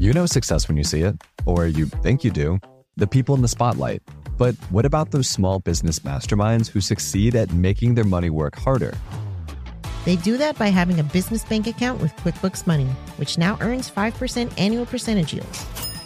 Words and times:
You 0.00 0.14
know 0.14 0.24
success 0.24 0.66
when 0.66 0.78
you 0.78 0.82
see 0.82 1.02
it, 1.02 1.22
or 1.44 1.66
you 1.66 1.84
think 1.84 2.24
you 2.24 2.30
do. 2.30 2.58
The 2.96 3.06
people 3.06 3.34
in 3.34 3.42
the 3.42 3.48
spotlight. 3.48 4.00
But 4.38 4.54
what 4.70 4.86
about 4.86 5.10
those 5.10 5.28
small 5.28 5.58
business 5.58 5.98
masterminds 5.98 6.68
who 6.68 6.80
succeed 6.80 7.36
at 7.36 7.52
making 7.52 7.96
their 7.96 8.04
money 8.04 8.30
work 8.30 8.56
harder? 8.56 8.94
They 10.06 10.16
do 10.16 10.38
that 10.38 10.56
by 10.56 10.68
having 10.68 11.00
a 11.00 11.02
business 11.02 11.44
bank 11.44 11.66
account 11.66 12.00
with 12.00 12.16
QuickBooks 12.16 12.66
Money, 12.66 12.86
which 13.18 13.36
now 13.36 13.58
earns 13.60 13.90
5% 13.90 14.50
annual 14.58 14.86
percentage 14.86 15.34
yield. 15.34 15.58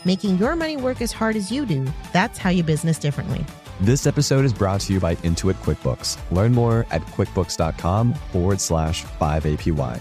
Making 0.04 0.38
your 0.38 0.56
money 0.56 0.76
work 0.76 1.00
as 1.00 1.12
hard 1.12 1.36
as 1.36 1.52
you 1.52 1.64
do, 1.64 1.86
that's 2.12 2.36
how 2.36 2.50
you 2.50 2.64
business 2.64 2.98
differently. 2.98 3.46
This 3.78 4.08
episode 4.08 4.44
is 4.44 4.52
brought 4.52 4.80
to 4.80 4.92
you 4.92 4.98
by 4.98 5.14
Intuit 5.22 5.54
QuickBooks. 5.62 6.18
Learn 6.32 6.50
more 6.50 6.84
at 6.90 7.02
quickbooks.com 7.02 8.14
forward 8.32 8.60
slash 8.60 9.04
5APY. 9.04 10.00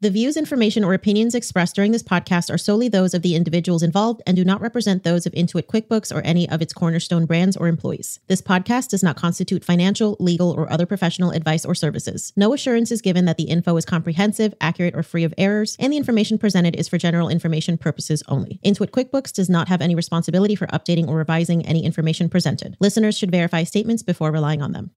The 0.00 0.10
views, 0.10 0.36
information, 0.36 0.84
or 0.84 0.94
opinions 0.94 1.34
expressed 1.34 1.74
during 1.74 1.90
this 1.90 2.04
podcast 2.04 2.54
are 2.54 2.56
solely 2.58 2.88
those 2.88 3.14
of 3.14 3.22
the 3.22 3.34
individuals 3.34 3.82
involved 3.82 4.22
and 4.28 4.36
do 4.36 4.44
not 4.44 4.60
represent 4.60 5.02
those 5.02 5.26
of 5.26 5.32
Intuit 5.32 5.66
QuickBooks 5.66 6.14
or 6.14 6.20
any 6.20 6.48
of 6.48 6.62
its 6.62 6.72
cornerstone 6.72 7.26
brands 7.26 7.56
or 7.56 7.66
employees. 7.66 8.20
This 8.28 8.40
podcast 8.40 8.90
does 8.90 9.02
not 9.02 9.16
constitute 9.16 9.64
financial, 9.64 10.16
legal, 10.20 10.52
or 10.52 10.72
other 10.72 10.86
professional 10.86 11.32
advice 11.32 11.64
or 11.64 11.74
services. 11.74 12.32
No 12.36 12.54
assurance 12.54 12.92
is 12.92 13.02
given 13.02 13.24
that 13.24 13.38
the 13.38 13.50
info 13.50 13.76
is 13.76 13.84
comprehensive, 13.84 14.54
accurate, 14.60 14.94
or 14.94 15.02
free 15.02 15.24
of 15.24 15.34
errors, 15.36 15.74
and 15.80 15.92
the 15.92 15.96
information 15.96 16.38
presented 16.38 16.76
is 16.76 16.86
for 16.86 16.96
general 16.96 17.28
information 17.28 17.76
purposes 17.76 18.22
only. 18.28 18.60
Intuit 18.64 18.90
QuickBooks 18.90 19.32
does 19.32 19.50
not 19.50 19.66
have 19.66 19.82
any 19.82 19.96
responsibility 19.96 20.54
for 20.54 20.68
updating 20.68 21.08
or 21.08 21.16
revising 21.16 21.66
any 21.66 21.84
information 21.84 22.28
presented. 22.28 22.76
Listeners 22.78 23.18
should 23.18 23.32
verify 23.32 23.64
statements 23.64 24.04
before 24.04 24.30
relying 24.30 24.62
on 24.62 24.70
them. 24.70 24.92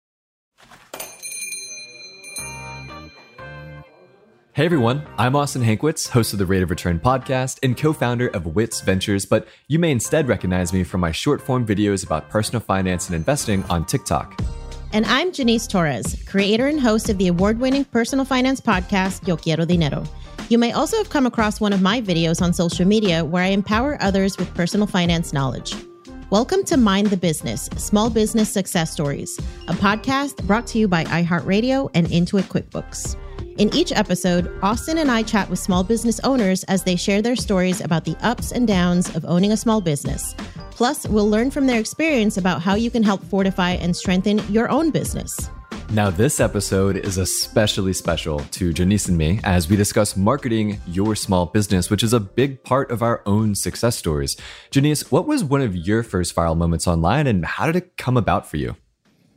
Hey 4.61 4.65
everyone, 4.65 5.01
I'm 5.17 5.35
Austin 5.35 5.63
Hankwitz, 5.63 6.09
host 6.09 6.33
of 6.33 6.37
the 6.37 6.45
Rate 6.45 6.61
of 6.61 6.69
Return 6.69 6.99
podcast 6.99 7.57
and 7.63 7.75
co 7.75 7.93
founder 7.93 8.27
of 8.27 8.45
Wits 8.45 8.81
Ventures, 8.81 9.25
but 9.25 9.47
you 9.67 9.79
may 9.79 9.89
instead 9.89 10.27
recognize 10.27 10.71
me 10.71 10.83
from 10.83 11.01
my 11.01 11.11
short 11.11 11.41
form 11.41 11.65
videos 11.65 12.05
about 12.05 12.29
personal 12.29 12.59
finance 12.59 13.07
and 13.07 13.15
investing 13.15 13.63
on 13.71 13.87
TikTok. 13.87 14.39
And 14.93 15.07
I'm 15.07 15.31
Jannese 15.31 15.67
Torres, 15.67 16.23
creator 16.27 16.67
and 16.67 16.79
host 16.79 17.09
of 17.09 17.17
the 17.17 17.27
award 17.27 17.57
winning 17.57 17.85
personal 17.85 18.23
finance 18.23 18.61
podcast, 18.61 19.27
Yo 19.27 19.35
Quiero 19.35 19.65
Dinero. 19.65 20.03
You 20.49 20.59
may 20.59 20.73
also 20.73 20.95
have 20.97 21.09
come 21.09 21.25
across 21.25 21.59
one 21.59 21.73
of 21.73 21.81
my 21.81 21.99
videos 21.99 22.39
on 22.39 22.53
social 22.53 22.85
media 22.85 23.25
where 23.25 23.43
I 23.43 23.47
empower 23.47 23.97
others 23.99 24.37
with 24.37 24.53
personal 24.53 24.85
finance 24.85 25.33
knowledge. 25.33 25.73
Welcome 26.29 26.65
to 26.65 26.77
Mind 26.77 27.07
the 27.07 27.17
Business 27.17 27.65
Small 27.77 28.11
Business 28.11 28.53
Success 28.53 28.91
Stories, 28.91 29.39
a 29.67 29.73
podcast 29.73 30.45
brought 30.45 30.67
to 30.67 30.77
you 30.77 30.87
by 30.87 31.05
iHeartRadio 31.05 31.89
and 31.95 32.05
Intuit 32.09 32.43
QuickBooks. 32.43 33.17
In 33.57 33.73
each 33.75 33.91
episode, 33.91 34.51
Austin 34.63 34.97
and 34.97 35.11
I 35.11 35.23
chat 35.23 35.49
with 35.49 35.59
small 35.59 35.83
business 35.83 36.19
owners 36.21 36.63
as 36.63 36.83
they 36.83 36.95
share 36.95 37.21
their 37.21 37.35
stories 37.35 37.81
about 37.81 38.05
the 38.05 38.15
ups 38.21 38.51
and 38.51 38.67
downs 38.67 39.13
of 39.15 39.25
owning 39.25 39.51
a 39.51 39.57
small 39.57 39.81
business. 39.81 40.35
Plus, 40.71 41.05
we'll 41.07 41.29
learn 41.29 41.51
from 41.51 41.67
their 41.67 41.79
experience 41.79 42.37
about 42.37 42.61
how 42.61 42.75
you 42.75 42.89
can 42.89 43.03
help 43.03 43.23
fortify 43.25 43.71
and 43.71 43.95
strengthen 43.95 44.39
your 44.51 44.69
own 44.69 44.89
business. 44.89 45.49
Now, 45.91 46.09
this 46.09 46.39
episode 46.39 46.95
is 46.95 47.17
especially 47.17 47.91
special 47.91 48.39
to 48.39 48.71
Jannese 48.71 49.09
and 49.09 49.17
me 49.17 49.41
as 49.43 49.69
we 49.69 49.75
discuss 49.75 50.15
marketing 50.15 50.79
your 50.87 51.15
small 51.15 51.45
business, 51.47 51.89
which 51.89 52.01
is 52.01 52.13
a 52.13 52.19
big 52.19 52.63
part 52.63 52.89
of 52.89 53.03
our 53.03 53.21
own 53.25 53.55
success 53.55 53.97
stories. 53.97 54.37
Jannese, 54.71 55.11
what 55.11 55.27
was 55.27 55.43
one 55.43 55.61
of 55.61 55.75
your 55.75 56.01
first 56.01 56.33
viral 56.33 56.55
moments 56.55 56.87
online 56.87 57.27
and 57.27 57.45
how 57.45 57.65
did 57.65 57.75
it 57.75 57.97
come 57.97 58.15
about 58.15 58.49
for 58.49 58.55
you? 58.55 58.77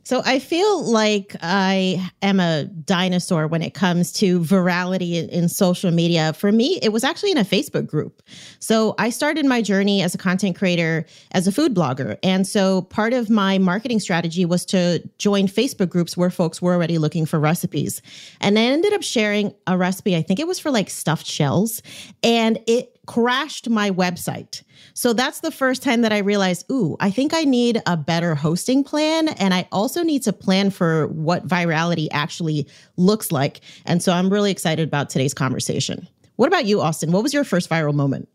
So 0.05 0.21
I 0.23 0.37
feel 0.37 0.83
like 0.83 1.35
I 1.41 2.11
am 2.21 2.39
a 2.39 2.65
dinosaur 2.65 3.47
when 3.47 3.63
it 3.63 3.73
comes 3.73 4.11
to 4.13 4.39
virality 4.39 5.27
in, 5.27 5.49
social 5.49 5.89
media. 5.89 6.33
For 6.33 6.51
me, 6.51 6.79
it 6.81 6.89
was 6.89 7.03
actually 7.03 7.31
in 7.31 7.37
a 7.37 7.43
Facebook 7.43 7.87
group. 7.87 8.21
So 8.59 8.93
I 8.99 9.09
started 9.09 9.45
my 9.45 9.61
journey 9.61 10.01
as 10.03 10.13
a 10.13 10.17
content 10.17 10.55
creator 10.55 11.05
as 11.31 11.47
a 11.47 11.51
food 11.51 11.73
blogger. 11.73 12.17
And 12.23 12.45
so 12.47 12.83
part 12.83 13.13
of 13.13 13.29
my 13.29 13.57
marketing 13.57 13.99
strategy 13.99 14.45
was 14.45 14.65
to 14.67 15.07
join 15.17 15.47
Facebook 15.47 15.89
groups 15.89 16.15
where 16.15 16.29
folks 16.29 16.61
were 16.61 16.73
already 16.73 16.97
looking 16.97 17.25
for 17.25 17.39
recipes. 17.39 18.01
And 18.41 18.59
I 18.59 18.63
ended 18.63 18.93
up 18.93 19.01
sharing 19.01 19.53
a 19.65 19.77
recipe, 19.77 20.15
I 20.15 20.21
think 20.21 20.39
it 20.39 20.47
was 20.47 20.59
for 20.59 20.69
like 20.71 20.89
stuffed 20.89 21.25
shells, 21.25 21.81
and 22.21 22.59
it 22.67 22.94
crashed 23.05 23.69
my 23.69 23.91
website. 23.91 24.63
So 24.93 25.13
that's 25.13 25.39
the 25.39 25.51
first 25.51 25.83
time 25.83 26.01
that 26.01 26.13
I 26.13 26.19
realized, 26.19 26.69
ooh, 26.71 26.95
I 26.99 27.11
think 27.11 27.33
I 27.33 27.43
need 27.43 27.81
a 27.85 27.97
better 27.97 28.35
hosting 28.35 28.83
plan. 28.83 29.29
And 29.29 29.53
I 29.53 29.67
also 29.71 30.03
need 30.03 30.23
to 30.23 30.33
plan 30.33 30.69
for 30.69 31.07
what 31.07 31.47
virality 31.47 32.07
actually 32.11 32.67
looks 32.97 33.31
like. 33.31 33.61
And 33.85 34.01
so 34.01 34.11
I'm 34.11 34.31
really 34.31 34.51
excited 34.51 34.87
about 34.87 35.09
today's 35.09 35.33
conversation. 35.33 36.07
What 36.35 36.47
about 36.47 36.65
you, 36.65 36.81
Austin? 36.81 37.11
What 37.11 37.23
was 37.23 37.33
your 37.33 37.43
first 37.43 37.69
viral 37.69 37.93
moment? 37.93 38.27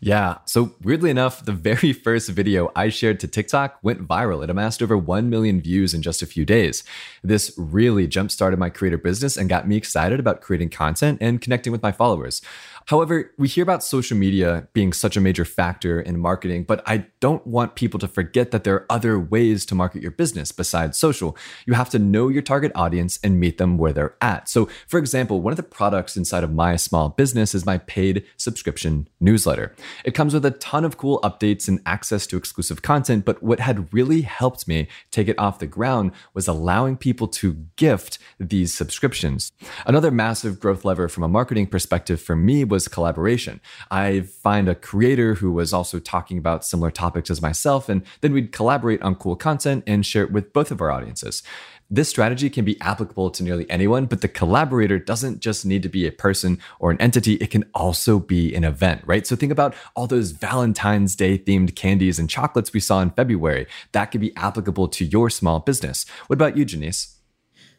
Yeah. 0.00 0.38
So, 0.44 0.74
weirdly 0.82 1.10
enough, 1.10 1.44
the 1.44 1.52
very 1.52 1.92
first 2.04 2.28
video 2.28 2.70
I 2.76 2.90
shared 2.90 3.18
to 3.20 3.28
TikTok 3.28 3.78
went 3.82 4.06
viral. 4.06 4.44
It 4.44 4.50
amassed 4.50 4.82
over 4.82 4.96
1 4.96 5.30
million 5.30 5.60
views 5.60 5.94
in 5.94 6.02
just 6.02 6.22
a 6.22 6.26
few 6.26 6.44
days. 6.44 6.84
This 7.22 7.52
really 7.56 8.06
jump 8.06 8.30
started 8.30 8.58
my 8.58 8.68
creator 8.68 8.98
business 8.98 9.36
and 9.36 9.48
got 9.48 9.66
me 9.66 9.76
excited 9.76 10.20
about 10.20 10.42
creating 10.42 10.68
content 10.68 11.18
and 11.20 11.40
connecting 11.40 11.72
with 11.72 11.82
my 11.82 11.92
followers. 11.92 12.42
However, 12.86 13.32
we 13.36 13.48
hear 13.48 13.64
about 13.64 13.82
social 13.82 14.16
media 14.16 14.68
being 14.72 14.92
such 14.92 15.16
a 15.16 15.20
major 15.20 15.44
factor 15.44 16.00
in 16.00 16.20
marketing, 16.20 16.64
but 16.64 16.84
I 16.86 17.06
don't 17.18 17.44
want 17.44 17.74
people 17.74 17.98
to 17.98 18.06
forget 18.06 18.52
that 18.52 18.62
there 18.62 18.76
are 18.76 18.86
other 18.88 19.18
ways 19.18 19.66
to 19.66 19.74
market 19.74 20.02
your 20.02 20.12
business 20.12 20.52
besides 20.52 20.96
social. 20.96 21.36
You 21.66 21.74
have 21.74 21.90
to 21.90 21.98
know 21.98 22.28
your 22.28 22.42
target 22.42 22.70
audience 22.76 23.18
and 23.24 23.40
meet 23.40 23.58
them 23.58 23.76
where 23.76 23.92
they're 23.92 24.14
at. 24.20 24.48
So, 24.48 24.68
for 24.86 24.98
example, 24.98 25.40
one 25.40 25.52
of 25.52 25.56
the 25.56 25.64
products 25.64 26.16
inside 26.16 26.44
of 26.44 26.52
my 26.52 26.76
small 26.76 27.08
business 27.08 27.56
is 27.56 27.66
my 27.66 27.78
paid 27.78 28.24
subscription 28.36 29.08
newsletter. 29.18 29.74
It 30.04 30.14
comes 30.14 30.34
with 30.34 30.44
a 30.44 30.50
ton 30.50 30.84
of 30.84 30.96
cool 30.96 31.20
updates 31.22 31.68
and 31.68 31.80
access 31.86 32.26
to 32.28 32.36
exclusive 32.36 32.82
content, 32.82 33.24
but 33.24 33.42
what 33.42 33.60
had 33.60 33.92
really 33.92 34.22
helped 34.22 34.68
me 34.68 34.88
take 35.10 35.28
it 35.28 35.38
off 35.38 35.58
the 35.58 35.66
ground 35.66 36.12
was 36.34 36.48
allowing 36.48 36.96
people 36.96 37.28
to 37.28 37.66
gift 37.76 38.18
these 38.38 38.72
subscriptions. 38.72 39.52
Another 39.86 40.10
massive 40.10 40.60
growth 40.60 40.84
lever 40.84 41.08
from 41.08 41.22
a 41.22 41.28
marketing 41.28 41.66
perspective 41.66 42.20
for 42.20 42.36
me 42.36 42.64
was 42.64 42.88
collaboration. 42.88 43.60
I 43.90 44.20
find 44.20 44.68
a 44.68 44.74
creator 44.74 45.34
who 45.34 45.52
was 45.52 45.72
also 45.72 45.98
talking 45.98 46.38
about 46.38 46.64
similar 46.64 46.90
topics 46.90 47.30
as 47.30 47.42
myself, 47.42 47.88
and 47.88 48.02
then 48.20 48.32
we'd 48.32 48.52
collaborate 48.52 49.02
on 49.02 49.14
cool 49.14 49.36
content 49.36 49.84
and 49.86 50.04
share 50.04 50.24
it 50.24 50.32
with 50.32 50.52
both 50.52 50.70
of 50.70 50.80
our 50.80 50.90
audiences. 50.90 51.42
This 51.88 52.08
strategy 52.08 52.50
can 52.50 52.64
be 52.64 52.80
applicable 52.80 53.30
to 53.30 53.44
nearly 53.44 53.68
anyone, 53.70 54.06
but 54.06 54.20
the 54.20 54.28
collaborator 54.28 54.98
doesn't 54.98 55.38
just 55.38 55.64
need 55.64 55.84
to 55.84 55.88
be 55.88 56.04
a 56.04 56.10
person 56.10 56.58
or 56.80 56.90
an 56.90 57.00
entity, 57.00 57.34
it 57.34 57.52
can 57.52 57.64
also 57.74 58.18
be 58.18 58.54
an 58.56 58.64
event, 58.64 59.02
right? 59.06 59.24
So 59.24 59.36
think 59.36 59.52
about 59.52 59.74
all 59.94 60.08
those 60.08 60.32
Valentine's 60.32 61.14
Day 61.14 61.38
themed 61.38 61.76
candies 61.76 62.18
and 62.18 62.28
chocolates 62.28 62.72
we 62.72 62.80
saw 62.80 63.00
in 63.02 63.10
February. 63.10 63.66
That 63.92 64.06
could 64.06 64.20
be 64.20 64.34
applicable 64.36 64.88
to 64.88 65.04
your 65.04 65.30
small 65.30 65.60
business. 65.60 66.06
What 66.26 66.34
about 66.34 66.56
you, 66.56 66.66
Jannese? 66.66 67.15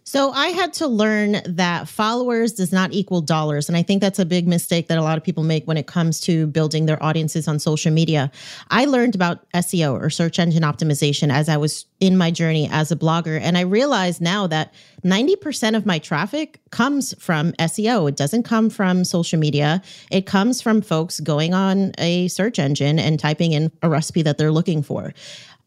So 0.07 0.31
I 0.31 0.47
had 0.47 0.71
to 0.75 0.87
learn 0.87 1.41
that 1.43 1.89
followers 1.89 2.53
does 2.53 2.71
not 2.71 2.93
equal 2.93 3.19
dollars. 3.19 3.67
And 3.67 3.75
I 3.75 3.83
think 3.83 3.99
that's 3.99 4.19
a 4.19 4.25
big 4.25 4.47
mistake 4.47 4.87
that 4.87 4.97
a 4.97 5.01
lot 5.01 5.17
of 5.17 5.23
people 5.25 5.43
make 5.43 5.67
when 5.67 5.75
it 5.75 5.85
comes 5.85 6.21
to 6.21 6.47
building 6.47 6.85
their 6.85 7.03
audiences 7.03 7.45
on 7.45 7.59
social 7.59 7.91
media. 7.91 8.31
I 8.69 8.85
learned 8.85 9.15
about 9.15 9.43
SEO 9.51 9.91
or 9.91 10.09
search 10.09 10.39
engine 10.39 10.63
optimization 10.63 11.29
as 11.29 11.49
I 11.49 11.57
was 11.57 11.85
in 11.99 12.15
my 12.15 12.31
journey 12.31 12.69
as 12.71 12.89
a 12.89 12.95
blogger. 12.95 13.37
And 13.41 13.57
I 13.57 13.61
realize 13.61 14.21
now 14.21 14.47
that 14.47 14.73
90% 15.03 15.75
of 15.75 15.85
my 15.85 15.99
traffic 15.99 16.61
comes 16.71 17.13
from 17.19 17.51
SEO. 17.53 18.07
It 18.07 18.15
doesn't 18.15 18.43
come 18.43 18.69
from 18.69 19.03
social 19.03 19.37
media. 19.37 19.81
It 20.09 20.25
comes 20.25 20.61
from 20.61 20.81
folks 20.81 21.19
going 21.19 21.53
on 21.53 21.91
a 21.97 22.29
search 22.29 22.59
engine 22.59 22.97
and 22.97 23.19
typing 23.19 23.51
in 23.51 23.73
a 23.81 23.89
recipe 23.89 24.21
that 24.21 24.37
they're 24.37 24.53
looking 24.53 24.83
for. 24.83 25.13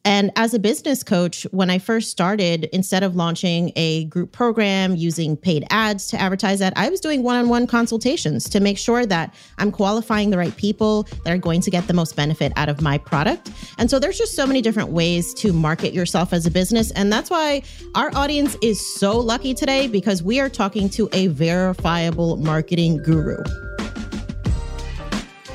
And 0.04 0.30
as 0.36 0.54
a 0.54 0.58
business 0.58 1.02
coach, 1.02 1.46
when 1.50 1.68
I 1.68 1.78
first 1.78 2.10
started, 2.10 2.64
instead 2.72 3.02
of 3.02 3.16
launching 3.16 3.70
a 3.76 4.04
group 4.04 4.32
program 4.32 4.96
using 4.96 5.36
paid 5.36 5.64
ads 5.70 6.06
to 6.08 6.20
advertise 6.20 6.58
that, 6.60 6.72
I 6.76 6.88
was 6.88 7.00
doing 7.00 7.22
one 7.22 7.36
on 7.36 7.48
one 7.50 7.66
consultations 7.66 8.48
to 8.50 8.60
make 8.60 8.78
sure 8.78 9.04
that 9.04 9.34
I'm 9.58 9.70
qualifying 9.70 10.30
the 10.30 10.38
right 10.38 10.56
people 10.56 11.02
that 11.24 11.32
are 11.32 11.38
going 11.38 11.60
to 11.60 11.70
get 11.70 11.86
the 11.86 11.92
most 11.92 12.16
benefit 12.16 12.52
out 12.56 12.70
of 12.70 12.80
my 12.80 12.96
product. 12.96 13.50
And 13.76 13.90
so 13.90 13.98
there's 13.98 14.16
just 14.16 14.34
so 14.34 14.46
many 14.46 14.62
different 14.62 14.88
ways 14.88 15.34
to 15.34 15.52
market 15.52 15.92
yourself 15.92 16.32
as 16.32 16.46
a 16.46 16.50
business. 16.50 16.90
And 16.92 17.12
that's 17.12 17.28
why 17.28 17.62
our 17.94 18.10
audience 18.14 18.56
is 18.62 18.94
so 18.98 19.18
lucky 19.18 19.52
today 19.52 19.86
because 19.86 20.22
we 20.22 20.40
are 20.40 20.48
talking 20.48 20.88
to 20.90 21.10
a 21.12 21.26
verifiable 21.26 22.38
marketing 22.38 23.02
guru. 23.02 23.36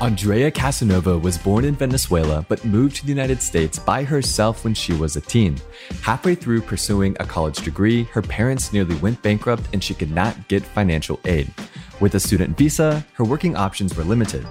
Andrea 0.05 0.51
Casanova 0.51 1.17
was 1.17 1.35
born 1.35 1.65
in 1.65 1.73
Venezuela 1.73 2.45
but 2.47 2.63
moved 2.63 2.97
to 2.97 3.01
the 3.01 3.09
United 3.09 3.41
States 3.41 3.79
by 3.79 4.03
herself 4.03 4.63
when 4.63 4.75
she 4.75 4.93
was 4.93 5.15
a 5.15 5.21
teen. 5.21 5.59
Halfway 6.03 6.35
through 6.35 6.61
pursuing 6.61 7.17
a 7.19 7.25
college 7.25 7.57
degree, 7.63 8.03
her 8.13 8.21
parents 8.21 8.71
nearly 8.71 8.93
went 8.97 9.23
bankrupt 9.23 9.63
and 9.73 9.83
she 9.83 9.95
could 9.95 10.11
not 10.11 10.47
get 10.47 10.63
financial 10.63 11.19
aid. 11.25 11.51
With 11.99 12.13
a 12.13 12.19
student 12.19 12.55
visa, 12.55 13.03
her 13.13 13.23
working 13.23 13.55
options 13.55 13.97
were 13.97 14.03
limited. 14.03 14.45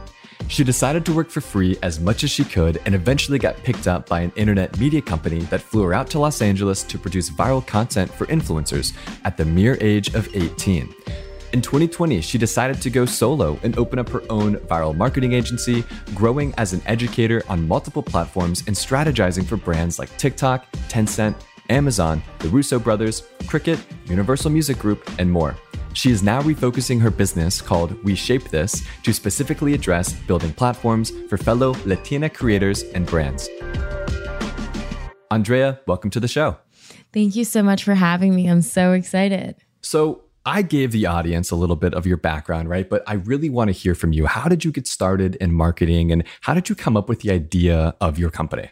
She 0.49 0.65
decided 0.65 1.07
to 1.07 1.15
work 1.15 1.31
for 1.31 1.41
free 1.41 1.79
as 1.85 2.01
much 2.01 2.25
as 2.25 2.33
she 2.33 2.43
could 2.43 2.81
and 2.85 2.93
eventually 2.93 3.39
got 3.39 3.63
picked 3.63 3.87
up 3.87 4.09
by 4.09 4.23
an 4.23 4.33
internet 4.35 4.77
media 4.81 5.03
company 5.03 5.43
that 5.51 5.63
flew 5.63 5.85
her 5.85 5.95
out 5.95 6.11
to 6.11 6.19
Los 6.19 6.43
Angeles 6.43 6.83
to 6.83 6.99
produce 6.99 7.31
viral 7.31 7.65
content 7.65 8.11
for 8.11 8.27
influencers 8.27 8.93
at 9.23 9.37
the 9.37 9.45
mere 9.45 9.79
age 9.81 10.17
of 10.17 10.29
18. 10.35 10.93
In 11.55 11.63
2020, 11.63 12.21
she 12.21 12.37
decided 12.37 12.83
to 12.83 12.91
go 12.91 13.07
solo 13.07 13.57
and 13.63 13.79
open 13.79 14.01
up 14.01 14.09
her 14.09 14.25
own 14.29 14.57
viral 14.67 14.93
marketing 14.93 15.35
agency, 15.35 15.85
growing 16.13 16.53
as 16.59 16.73
an 16.73 16.83
educator 16.85 17.45
on 17.49 17.69
multiple 17.69 18.03
platforms 18.03 18.65
and 18.67 18.75
strategizing 18.75 19.47
for 19.47 19.57
brands 19.57 20.01
like 20.01 20.11
TikTok, 20.19 20.67
Tencent, 20.89 21.37
Amazon, 21.71 22.21
the 22.41 22.49
Russo 22.49 22.81
brothers, 22.81 23.23
Cricket, 23.47 23.79
Universal 24.07 24.51
Music 24.51 24.81
Group, 24.81 25.09
and 25.21 25.31
more. 25.31 25.57
She 25.93 26.11
is 26.11 26.25
now 26.25 26.43
refocusing 26.43 27.01
her 27.01 27.09
business 27.09 27.63
called 27.63 28.03
We 28.03 28.17
Shape 28.17 28.49
This 28.49 28.85
to 29.05 29.13
specifically 29.15 29.75
address 29.75 30.13
building 30.13 30.53
platforms 30.55 31.13
for 31.29 31.37
fellow 31.37 31.77
Latina 31.87 32.29
creators 32.29 32.83
and 32.83 33.07
brands. 33.07 33.49
Andrea, 35.31 35.79
welcome 35.87 36.11
to 36.11 36.19
the 36.19 36.27
show. 36.27 36.57
Thank 37.13 37.37
you 37.37 37.45
so 37.45 37.63
much 37.63 37.85
for 37.85 37.95
having 37.95 38.35
me. 38.35 38.49
I'm 38.49 38.61
so 38.61 38.91
excited. 38.91 39.55
So, 39.83 40.24
I 40.47 40.63
gave 40.63 40.93
the 40.93 41.07
audience 41.07 41.51
a 41.51 41.57
little 41.57 41.77
bit 41.77 41.95
of 41.95 42.07
your 42.07 42.19
background, 42.19 42.69
right? 42.69 42.89
But 42.89 43.03
I 43.07 43.15
really 43.15 43.49
want 43.49 43.69
to 43.69 43.73
hear 43.73 43.95
from 43.95 44.13
you. 44.13 44.27
How 44.27 44.49
did 44.49 44.65
you 44.65 44.73
get 44.73 44.87
started 44.87 45.37
in 45.37 45.53
marketing 45.53 46.13
and 46.13 46.25
how 46.43 46.53
did 46.53 46.69
you 46.69 46.75
come 46.75 46.97
up 46.97 47.09
with 47.09 47.21
the 47.21 47.31
idea 47.31 47.95
of 48.01 48.19
your 48.19 48.31
company? 48.31 48.71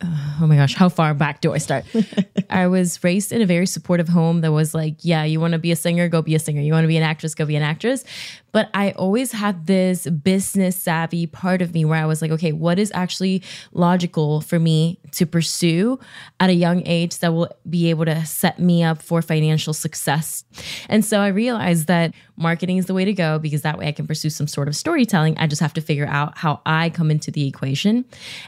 Uh, 0.00 0.38
oh 0.40 0.46
my 0.46 0.56
gosh, 0.56 0.74
how 0.74 0.88
far 0.88 1.14
back 1.14 1.40
do 1.40 1.52
I 1.52 1.58
start? 1.58 1.84
I 2.50 2.66
was 2.66 3.02
raised 3.04 3.30
in 3.30 3.42
a 3.42 3.46
very 3.46 3.66
supportive 3.66 4.08
home 4.08 4.40
that 4.40 4.52
was 4.52 4.74
like, 4.74 4.96
yeah, 5.04 5.22
you 5.24 5.38
want 5.38 5.52
to 5.52 5.58
be 5.58 5.70
a 5.70 5.76
singer, 5.76 6.08
go 6.08 6.22
be 6.22 6.34
a 6.34 6.38
singer. 6.38 6.60
You 6.60 6.72
want 6.72 6.84
to 6.84 6.88
be 6.88 6.96
an 6.96 7.02
actress, 7.02 7.34
go 7.34 7.44
be 7.44 7.56
an 7.56 7.62
actress. 7.62 8.04
But 8.52 8.70
I 8.74 8.92
always 8.92 9.32
had 9.32 9.66
this 9.66 10.06
business 10.08 10.76
savvy 10.76 11.26
part 11.26 11.62
of 11.62 11.74
me 11.74 11.84
where 11.84 11.98
I 11.98 12.06
was 12.06 12.22
like, 12.22 12.30
okay, 12.30 12.52
what 12.52 12.78
is 12.78 12.92
actually 12.94 13.42
logical 13.72 14.40
for 14.42 14.58
me 14.58 15.00
to 15.12 15.26
pursue 15.26 15.98
at 16.38 16.50
a 16.50 16.54
young 16.54 16.86
age 16.86 17.18
that 17.18 17.32
will 17.32 17.48
be 17.68 17.90
able 17.90 18.04
to 18.04 18.24
set 18.26 18.58
me 18.58 18.82
up 18.82 19.02
for 19.02 19.22
financial 19.22 19.72
success? 19.72 20.44
And 20.88 21.04
so 21.04 21.20
I 21.20 21.28
realized 21.28 21.86
that 21.86 22.14
marketing 22.36 22.76
is 22.76 22.86
the 22.86 22.94
way 22.94 23.04
to 23.04 23.12
go 23.12 23.38
because 23.38 23.62
that 23.62 23.78
way 23.78 23.88
I 23.88 23.92
can 23.92 24.06
pursue 24.06 24.30
some 24.30 24.46
sort 24.46 24.68
of 24.68 24.76
storytelling. 24.76 25.36
I 25.38 25.46
just 25.46 25.60
have 25.60 25.74
to 25.74 25.80
figure 25.80 26.06
out 26.06 26.36
how 26.36 26.60
I 26.66 26.90
come 26.90 27.10
into 27.10 27.30
the 27.30 27.46
equation. 27.46 28.04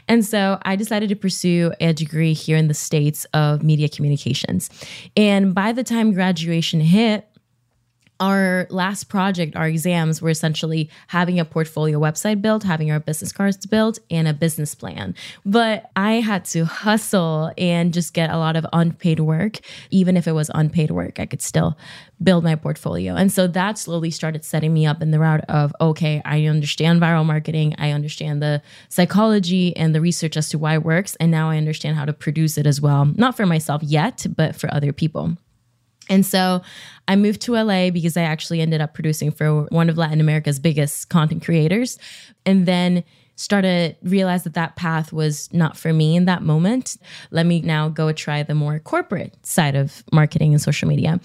And 0.07 0.23
so 0.23 0.59
I 0.63 0.75
decided 0.75 1.09
to 1.09 1.15
pursue 1.15 1.71
a 1.79 1.93
degree 1.93 2.33
here 2.33 2.57
in 2.57 2.67
the 2.67 2.73
States 2.73 3.25
of 3.33 3.63
media 3.63 3.89
communications. 3.89 4.69
And 5.17 5.55
by 5.55 5.71
the 5.71 5.83
time 5.83 6.13
graduation 6.13 6.79
hit, 6.79 7.27
our 8.19 8.67
last 8.69 9.05
project, 9.05 9.55
our 9.55 9.67
exams 9.67 10.21
were 10.21 10.29
essentially 10.29 10.89
having 11.07 11.39
a 11.39 11.45
portfolio 11.45 11.99
website 11.99 12.41
built, 12.41 12.63
having 12.63 12.91
our 12.91 12.99
business 12.99 13.31
cards 13.31 13.65
built, 13.65 13.99
and 14.09 14.27
a 14.27 14.33
business 14.33 14.73
plan. 14.73 15.15
But 15.45 15.91
I 15.95 16.13
had 16.13 16.45
to 16.45 16.65
hustle 16.65 17.51
and 17.57 17.93
just 17.93 18.13
get 18.13 18.29
a 18.29 18.37
lot 18.37 18.55
of 18.55 18.65
unpaid 18.73 19.19
work. 19.19 19.59
Even 19.89 20.17
if 20.17 20.27
it 20.27 20.31
was 20.31 20.49
unpaid 20.53 20.91
work, 20.91 21.19
I 21.19 21.25
could 21.25 21.41
still 21.41 21.77
build 22.23 22.43
my 22.43 22.55
portfolio. 22.55 23.15
And 23.15 23.31
so 23.31 23.47
that 23.47 23.77
slowly 23.77 24.11
started 24.11 24.45
setting 24.45 24.73
me 24.73 24.85
up 24.85 25.01
in 25.01 25.11
the 25.11 25.19
route 25.19 25.43
of 25.49 25.73
okay, 25.81 26.21
I 26.23 26.45
understand 26.45 27.01
viral 27.01 27.25
marketing, 27.25 27.75
I 27.77 27.91
understand 27.91 28.41
the 28.41 28.61
psychology 28.89 29.75
and 29.75 29.93
the 29.93 30.01
research 30.01 30.37
as 30.37 30.49
to 30.49 30.57
why 30.57 30.75
it 30.75 30.83
works. 30.83 31.15
And 31.17 31.31
now 31.31 31.49
I 31.49 31.57
understand 31.57 31.97
how 31.97 32.05
to 32.05 32.13
produce 32.13 32.57
it 32.57 32.65
as 32.65 32.79
well, 32.79 33.05
not 33.05 33.35
for 33.35 33.45
myself 33.45 33.83
yet, 33.83 34.25
but 34.35 34.55
for 34.55 34.73
other 34.73 34.93
people. 34.93 35.37
And 36.09 36.25
so 36.25 36.61
I 37.07 37.15
moved 37.15 37.41
to 37.41 37.53
LA 37.53 37.89
because 37.89 38.17
I 38.17 38.23
actually 38.23 38.61
ended 38.61 38.81
up 38.81 38.93
producing 38.93 39.31
for 39.31 39.63
one 39.65 39.89
of 39.89 39.97
Latin 39.97 40.21
America's 40.21 40.59
biggest 40.59 41.09
content 41.09 41.43
creators. 41.43 41.97
And 42.45 42.65
then 42.65 43.03
started 43.35 43.97
realize 44.01 44.43
that 44.43 44.53
that 44.53 44.75
path 44.75 45.11
was 45.11 45.51
not 45.53 45.77
for 45.77 45.91
me 45.91 46.15
in 46.15 46.25
that 46.25 46.41
moment. 46.41 46.97
Let 47.31 47.45
me 47.45 47.61
now 47.61 47.89
go 47.89 48.11
try 48.11 48.43
the 48.43 48.55
more 48.55 48.79
corporate 48.79 49.35
side 49.45 49.75
of 49.75 50.03
marketing 50.11 50.53
and 50.53 50.61
social 50.61 50.87
media. 50.87 51.19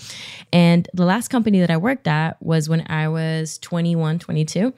And 0.52 0.88
the 0.92 1.04
last 1.04 1.28
company 1.28 1.60
that 1.60 1.70
i 1.70 1.76
worked 1.76 2.08
at 2.08 2.40
was 2.42 2.68
when 2.68 2.84
i 2.88 3.08
was 3.08 3.58
21 3.58 4.18
22 4.18 4.72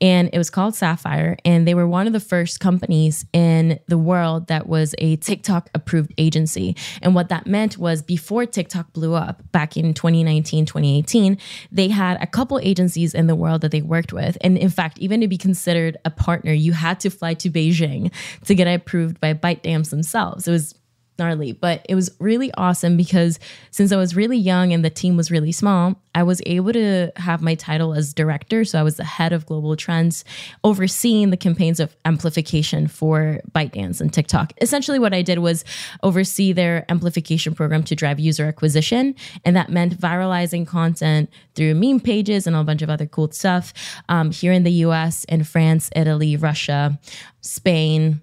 and 0.00 0.28
it 0.32 0.38
was 0.38 0.50
called 0.50 0.74
sapphire 0.74 1.36
and 1.44 1.66
they 1.66 1.74
were 1.74 1.86
one 1.86 2.06
of 2.06 2.12
the 2.12 2.20
first 2.20 2.60
companies 2.60 3.24
in 3.32 3.78
the 3.86 3.98
world 3.98 4.48
that 4.48 4.66
was 4.66 4.94
a 4.98 5.16
tiktok 5.16 5.70
approved 5.74 6.12
agency. 6.18 6.76
And 7.00 7.14
what 7.14 7.28
that 7.28 7.46
meant 7.46 7.78
was 7.78 8.02
before 8.02 8.44
tiktok 8.46 8.92
blew 8.92 9.14
up 9.14 9.42
back 9.52 9.76
in 9.76 9.94
2019 9.94 10.66
2018 10.66 11.38
they 11.70 11.88
had 11.88 12.20
a 12.20 12.26
couple 12.26 12.58
agencies 12.62 13.14
in 13.14 13.26
the 13.26 13.36
world 13.36 13.60
that 13.60 13.70
they 13.70 13.82
worked 13.82 14.12
with. 14.12 14.36
And 14.40 14.58
in 14.58 14.70
fact 14.70 14.98
even 14.98 15.20
to 15.20 15.28
be 15.28 15.38
considered 15.38 15.96
a 16.04 16.10
partner 16.10 16.52
you 16.52 16.71
you 16.72 16.78
had 16.78 17.00
to 17.00 17.10
fly 17.10 17.34
to 17.34 17.50
Beijing 17.50 18.12
to 18.44 18.54
get 18.54 18.66
approved 18.66 19.20
by 19.20 19.34
ByteDance 19.34 19.90
themselves. 19.90 20.48
It 20.48 20.52
was 20.52 20.74
gnarly, 21.18 21.52
but 21.52 21.84
it 21.88 21.94
was 21.94 22.10
really 22.18 22.52
awesome 22.54 22.96
because 22.96 23.38
since 23.70 23.92
I 23.92 23.96
was 23.96 24.16
really 24.16 24.38
young 24.38 24.72
and 24.72 24.84
the 24.84 24.90
team 24.90 25.16
was 25.16 25.30
really 25.30 25.52
small, 25.52 25.96
I 26.14 26.22
was 26.22 26.42
able 26.44 26.72
to 26.72 27.10
have 27.16 27.42
my 27.42 27.54
title 27.54 27.94
as 27.94 28.12
director. 28.12 28.64
So 28.64 28.78
I 28.78 28.82
was 28.82 28.96
the 28.96 29.04
head 29.04 29.32
of 29.32 29.46
global 29.46 29.76
trends, 29.76 30.24
overseeing 30.62 31.30
the 31.30 31.36
campaigns 31.36 31.80
of 31.80 31.96
amplification 32.04 32.86
for 32.86 33.40
ByteDance 33.52 34.00
and 34.00 34.12
TikTok. 34.12 34.52
Essentially, 34.60 34.98
what 34.98 35.14
I 35.14 35.22
did 35.22 35.38
was 35.38 35.64
oversee 36.02 36.52
their 36.52 36.84
amplification 36.90 37.54
program 37.54 37.82
to 37.84 37.94
drive 37.94 38.20
user 38.20 38.46
acquisition. 38.46 39.14
And 39.44 39.56
that 39.56 39.70
meant 39.70 39.98
viralizing 39.98 40.66
content 40.66 41.30
through 41.54 41.74
meme 41.74 42.00
pages 42.00 42.46
and 42.46 42.56
a 42.56 42.64
bunch 42.64 42.82
of 42.82 42.90
other 42.90 43.06
cool 43.06 43.30
stuff 43.32 43.72
um, 44.08 44.30
here 44.30 44.52
in 44.52 44.64
the 44.64 44.72
US, 44.86 45.24
in 45.24 45.44
France, 45.44 45.90
Italy, 45.96 46.36
Russia, 46.36 46.98
Spain. 47.40 48.20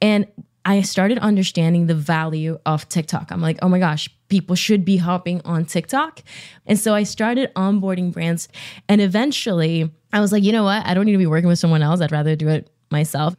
And 0.00 0.26
I 0.68 0.82
started 0.82 1.16
understanding 1.20 1.86
the 1.86 1.94
value 1.94 2.58
of 2.66 2.86
TikTok. 2.90 3.30
I'm 3.30 3.40
like, 3.40 3.58
oh 3.62 3.70
my 3.70 3.78
gosh, 3.78 4.10
people 4.28 4.54
should 4.54 4.84
be 4.84 4.98
hopping 4.98 5.40
on 5.46 5.64
TikTok. 5.64 6.22
And 6.66 6.78
so 6.78 6.94
I 6.94 7.04
started 7.04 7.50
onboarding 7.54 8.12
brands. 8.12 8.48
And 8.86 9.00
eventually 9.00 9.90
I 10.12 10.20
was 10.20 10.30
like, 10.30 10.42
you 10.42 10.52
know 10.52 10.64
what? 10.64 10.84
I 10.84 10.92
don't 10.92 11.06
need 11.06 11.12
to 11.12 11.18
be 11.18 11.26
working 11.26 11.48
with 11.48 11.58
someone 11.58 11.80
else. 11.80 12.02
I'd 12.02 12.12
rather 12.12 12.36
do 12.36 12.48
it 12.48 12.68
myself. 12.90 13.34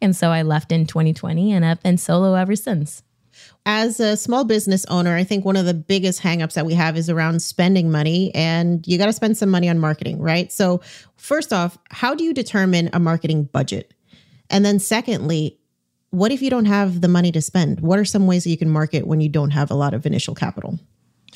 And 0.00 0.16
so 0.16 0.30
I 0.30 0.40
left 0.40 0.72
in 0.72 0.86
2020 0.86 1.52
and 1.52 1.62
I've 1.62 1.82
been 1.82 1.98
solo 1.98 2.32
ever 2.32 2.56
since. 2.56 3.02
As 3.66 4.00
a 4.00 4.16
small 4.16 4.44
business 4.44 4.86
owner, 4.86 5.14
I 5.14 5.24
think 5.24 5.44
one 5.44 5.56
of 5.56 5.66
the 5.66 5.74
biggest 5.74 6.22
hangups 6.22 6.54
that 6.54 6.64
we 6.64 6.72
have 6.72 6.96
is 6.96 7.10
around 7.10 7.42
spending 7.42 7.90
money, 7.90 8.34
and 8.34 8.84
you 8.88 8.98
got 8.98 9.06
to 9.06 9.12
spend 9.12 9.36
some 9.36 9.50
money 9.50 9.68
on 9.68 9.78
marketing, 9.78 10.18
right? 10.20 10.50
So, 10.52 10.80
first 11.16 11.52
off, 11.52 11.78
how 11.90 12.14
do 12.14 12.24
you 12.24 12.34
determine 12.34 12.90
a 12.92 12.98
marketing 12.98 13.44
budget? 13.44 13.94
And 14.50 14.64
then, 14.64 14.80
secondly, 14.80 15.60
what 16.12 16.30
if 16.30 16.42
you 16.42 16.50
don't 16.50 16.66
have 16.66 17.00
the 17.00 17.08
money 17.08 17.32
to 17.32 17.40
spend? 17.40 17.80
What 17.80 17.98
are 17.98 18.04
some 18.04 18.26
ways 18.26 18.44
that 18.44 18.50
you 18.50 18.58
can 18.58 18.68
market 18.68 19.06
when 19.06 19.20
you 19.22 19.30
don't 19.30 19.50
have 19.50 19.70
a 19.70 19.74
lot 19.74 19.94
of 19.94 20.04
initial 20.06 20.34
capital? 20.34 20.78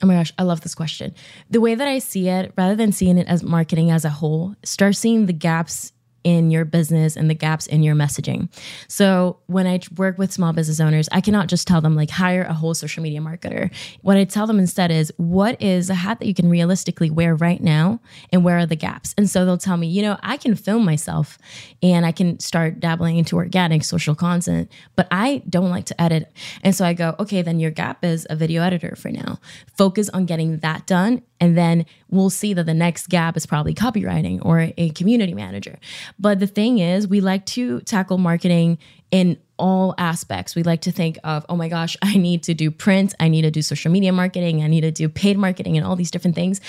Oh 0.03 0.07
my 0.07 0.15
gosh, 0.15 0.35
I 0.39 0.43
love 0.43 0.61
this 0.61 0.75
question. 0.75 1.15
The 1.49 1.63
way 1.63 1.75
that 1.75 1.89
I 1.89 1.99
see 1.99 2.29
it, 2.29 2.53
rather 2.59 2.77
than 2.77 2.93
seeing 2.93 3.17
it 3.17 3.27
as 3.27 3.43
marketing 3.43 3.91
as 3.91 4.05
a 4.05 4.11
whole, 4.11 4.55
start 4.63 4.95
seeing 4.95 5.25
the 5.25 5.33
gaps 5.33 5.93
in 6.27 6.51
your 6.51 6.65
business 6.65 7.17
and 7.17 7.31
the 7.31 7.35
gaps 7.35 7.69
in 7.69 7.85
your 7.85 7.95
messaging. 7.95 8.49
So 8.89 9.39
when 9.47 9.65
I 9.69 9.79
work 9.97 10.19
with 10.19 10.33
small 10.33 10.53
business 10.53 10.81
owners, 10.81 11.09
I 11.13 11.21
cannot 11.21 11.47
just 11.47 11.69
tell 11.69 11.81
them 11.81 11.95
like 11.95 12.11
hire 12.11 12.43
a 12.43 12.53
whole 12.53 12.75
social 12.75 13.01
media 13.01 13.21
marketer. 13.21 13.73
What 14.03 14.17
I 14.17 14.25
tell 14.25 14.49
them 14.49 14.59
instead 14.59 14.91
is 14.91 15.13
what 15.19 15.63
is 15.63 15.89
a 15.89 15.95
hat 15.95 16.19
that 16.19 16.27
you 16.27 16.35
can 16.35 16.51
realistically 16.51 17.11
wear 17.11 17.37
right 17.37 17.63
now 17.63 18.01
and 18.33 18.43
where 18.43 18.59
are 18.59 18.67
the 18.67 18.75
gaps? 18.75 19.15
And 19.17 19.31
so 19.31 19.45
they'll 19.45 19.57
tell 19.57 19.77
me, 19.77 19.87
you 19.87 20.03
know, 20.03 20.19
I 20.21 20.37
can 20.37 20.57
film 20.57 20.85
myself 20.85 21.39
and 21.81 22.05
I 22.05 22.11
can 22.11 22.41
start 22.41 22.81
dabbling 22.81 23.19
into 23.19 23.37
organic 23.37 23.85
social 23.85 24.17
content, 24.17 24.69
but 24.97 25.07
I 25.13 25.45
don't 25.49 25.71
like 25.71 25.85
to 25.87 26.03
edit. 26.03 26.33
And 26.65 26.75
so 26.75 26.85
I 26.85 26.93
go, 26.93 27.15
okay, 27.21 27.43
then 27.43 27.61
your 27.61 27.71
gap 27.71 28.05
is 28.05 28.27
a 28.29 28.35
video 28.35 28.65
editor 28.65 28.97
for 28.97 29.13
now. 29.13 29.39
Focus 29.79 30.09
on 30.09 30.27
getting 30.27 30.59
that 30.59 30.89
done 30.89 31.23
and 31.41 31.57
then 31.57 31.87
we'll 32.11 32.31
see 32.31 32.55
that 32.55 32.65
the 32.65 32.75
next 32.75 33.09
gap 33.09 33.37
is 33.37 33.47
probably 33.47 33.75
copywriting 33.75 34.45
or 34.45 34.73
a 34.77 34.91
community 34.91 35.35
manager. 35.35 35.79
But 36.19 36.41
the 36.41 36.47
thing 36.47 36.79
is, 36.79 37.07
we 37.07 37.21
like 37.21 37.47
to 37.47 37.81
tackle 37.81 38.19
marketing 38.19 38.79
in 39.11 39.39
all 39.59 39.95
aspects. 39.99 40.55
We 40.55 40.63
like 40.63 40.83
to 40.83 40.93
think 40.93 41.19
of, 41.25 41.47
oh 41.49 41.57
my 41.57 41.69
gosh, 41.69 41.97
I 42.03 42.17
need 42.17 42.43
to 42.45 42.55
do 42.55 42.71
print, 42.71 43.15
I 43.21 43.29
need 43.29 43.43
to 43.43 43.51
do 43.51 43.63
social 43.63 43.91
media 43.91 44.13
marketing, 44.13 44.63
I 44.63 44.67
need 44.67 44.83
to 44.83 44.91
do 44.91 45.09
paid 45.09 45.39
marketing, 45.39 45.77
and 45.77 45.87
all 45.87 45.97
these 45.97 46.11
different 46.11 46.35
things. 46.35 46.61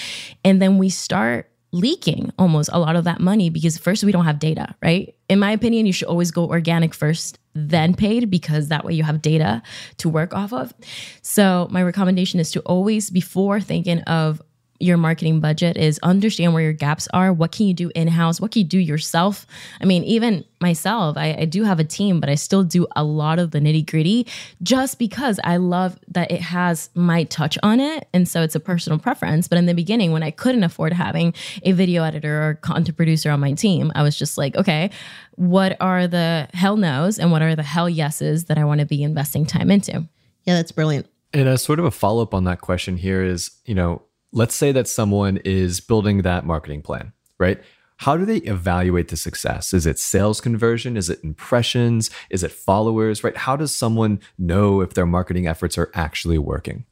And 0.44 0.62
then 0.62 0.78
we 0.78 0.90
start 0.90 1.50
leaking 1.74 2.32
almost 2.40 2.70
a 2.72 2.80
lot 2.80 2.96
of 2.96 3.04
that 3.04 3.20
money 3.20 3.50
because 3.50 3.78
first 3.78 4.04
we 4.04 4.12
don't 4.12 4.26
have 4.26 4.40
data, 4.40 4.74
right? 4.82 5.16
In 5.28 5.40
my 5.40 5.52
opinion, 5.52 5.86
you 5.86 5.92
should 5.92 6.08
always 6.08 6.32
go 6.32 6.48
organic 6.48 6.94
first, 6.94 7.40
then 7.54 7.94
paid 7.94 8.30
because 8.30 8.70
that 8.70 8.86
way 8.86 8.94
you 8.94 9.04
have 9.04 9.22
data 9.22 9.62
to 9.98 10.08
work 10.10 10.34
off 10.34 10.54
of. 10.54 10.74
So, 11.22 11.68
my 11.70 11.84
recommendation 11.84 12.40
is 12.40 12.52
to 12.52 12.62
always, 12.62 13.10
before 13.10 13.60
thinking 13.60 14.00
of 14.02 14.42
your 14.80 14.98
marketing 14.98 15.40
budget 15.40 15.78
is 15.78 16.00
understand 16.04 16.54
where 16.54 16.64
your 16.64 16.74
gaps 16.74 17.08
are. 17.14 17.34
What 17.34 17.52
can 17.52 17.68
you 17.68 17.74
do 17.74 17.92
in 17.96 18.08
house? 18.08 18.40
What 18.40 18.52
can 18.52 18.62
you 18.62 18.68
do 18.68 18.80
yourself? 18.80 19.46
I 19.82 19.86
mean, 19.86 20.04
even 20.04 20.46
myself, 20.60 21.18
I, 21.18 21.36
I, 21.40 21.46
do 21.46 21.64
have 21.64 21.80
a 21.80 21.84
team, 21.84 22.20
but 22.20 22.30
I 22.30 22.36
still 22.36 22.64
do 22.64 22.88
a 22.96 23.04
lot 23.04 23.38
of 23.40 23.52
the 23.52 23.60
nitty 23.60 23.90
gritty 23.90 24.26
just 24.64 24.98
because 24.98 25.40
I 25.44 25.58
love 25.58 26.00
that 26.10 26.32
it 26.32 26.42
has 26.42 26.90
my 26.96 27.26
touch 27.26 27.58
on 27.62 27.80
it. 27.80 28.08
And 28.14 28.28
so 28.28 28.42
it's 28.42 28.56
a 28.56 28.60
personal 28.60 28.98
preference. 28.98 29.48
But 29.48 29.60
in 29.60 29.68
the 29.68 29.74
beginning, 29.74 30.12
when 30.12 30.24
I 30.24 30.32
couldn't 30.32 30.64
afford 30.64 30.94
having 30.94 31.34
a 31.64 31.74
video 31.74 32.04
editor 32.04 32.42
or 32.42 32.56
content 32.56 32.98
producer 32.98 33.30
on 33.30 33.40
my 33.40 33.54
team, 33.54 33.92
I 33.96 34.04
was 34.04 34.18
just 34.18 34.38
like, 34.38 34.56
okay, 34.56 34.90
what 35.36 35.78
are 35.80 36.08
the 36.08 36.48
hell 36.54 36.78
no's 36.78 37.20
and 37.20 37.32
what 37.32 37.42
are 37.42 37.56
the 37.56 37.64
hell 37.64 37.90
yeses 37.90 38.46
that 38.46 38.58
I 38.58 38.66
want 38.66 38.80
to 38.80 38.86
be 38.86 39.04
investing 39.04 39.46
time 39.46 39.70
into? 39.70 40.08
Yeah, 40.46 40.56
that's 40.56 40.72
brilliant. 40.72 41.08
And 41.34 41.48
a 41.48 41.58
sort 41.58 41.80
of 41.80 41.86
a 41.86 41.92
follow 41.92 42.24
up 42.24 42.34
on 42.34 42.46
that 42.46 42.62
question 42.62 42.98
here 42.98 43.24
is, 43.24 43.52
you 43.66 43.76
know, 43.76 44.02
let's 44.38 44.56
say 44.56 44.72
that 44.72 44.88
someone 44.88 45.38
is 45.38 45.80
building 45.80 46.22
that 46.22 46.46
marketing 46.46 46.84
plan, 46.84 47.12
right? 47.40 47.60
How 47.98 48.16
do 48.16 48.24
they 48.24 48.38
evaluate 48.38 49.08
the 49.08 49.18
success? 49.18 49.74
Is 49.74 49.88
it 49.88 49.98
sales 49.98 50.40
conversion? 50.40 50.96
Is 50.96 51.10
it 51.10 51.24
impressions? 51.24 52.12
Is 52.30 52.44
it 52.44 52.52
followers, 52.52 53.24
right? 53.24 53.36
How 53.36 53.56
does 53.56 53.76
someone 53.76 54.20
know 54.38 54.82
if 54.82 54.94
their 54.94 55.08
marketing 55.08 55.48
efforts 55.48 55.76
are 55.80 55.90
actually 55.96 56.38
working? 56.38 56.86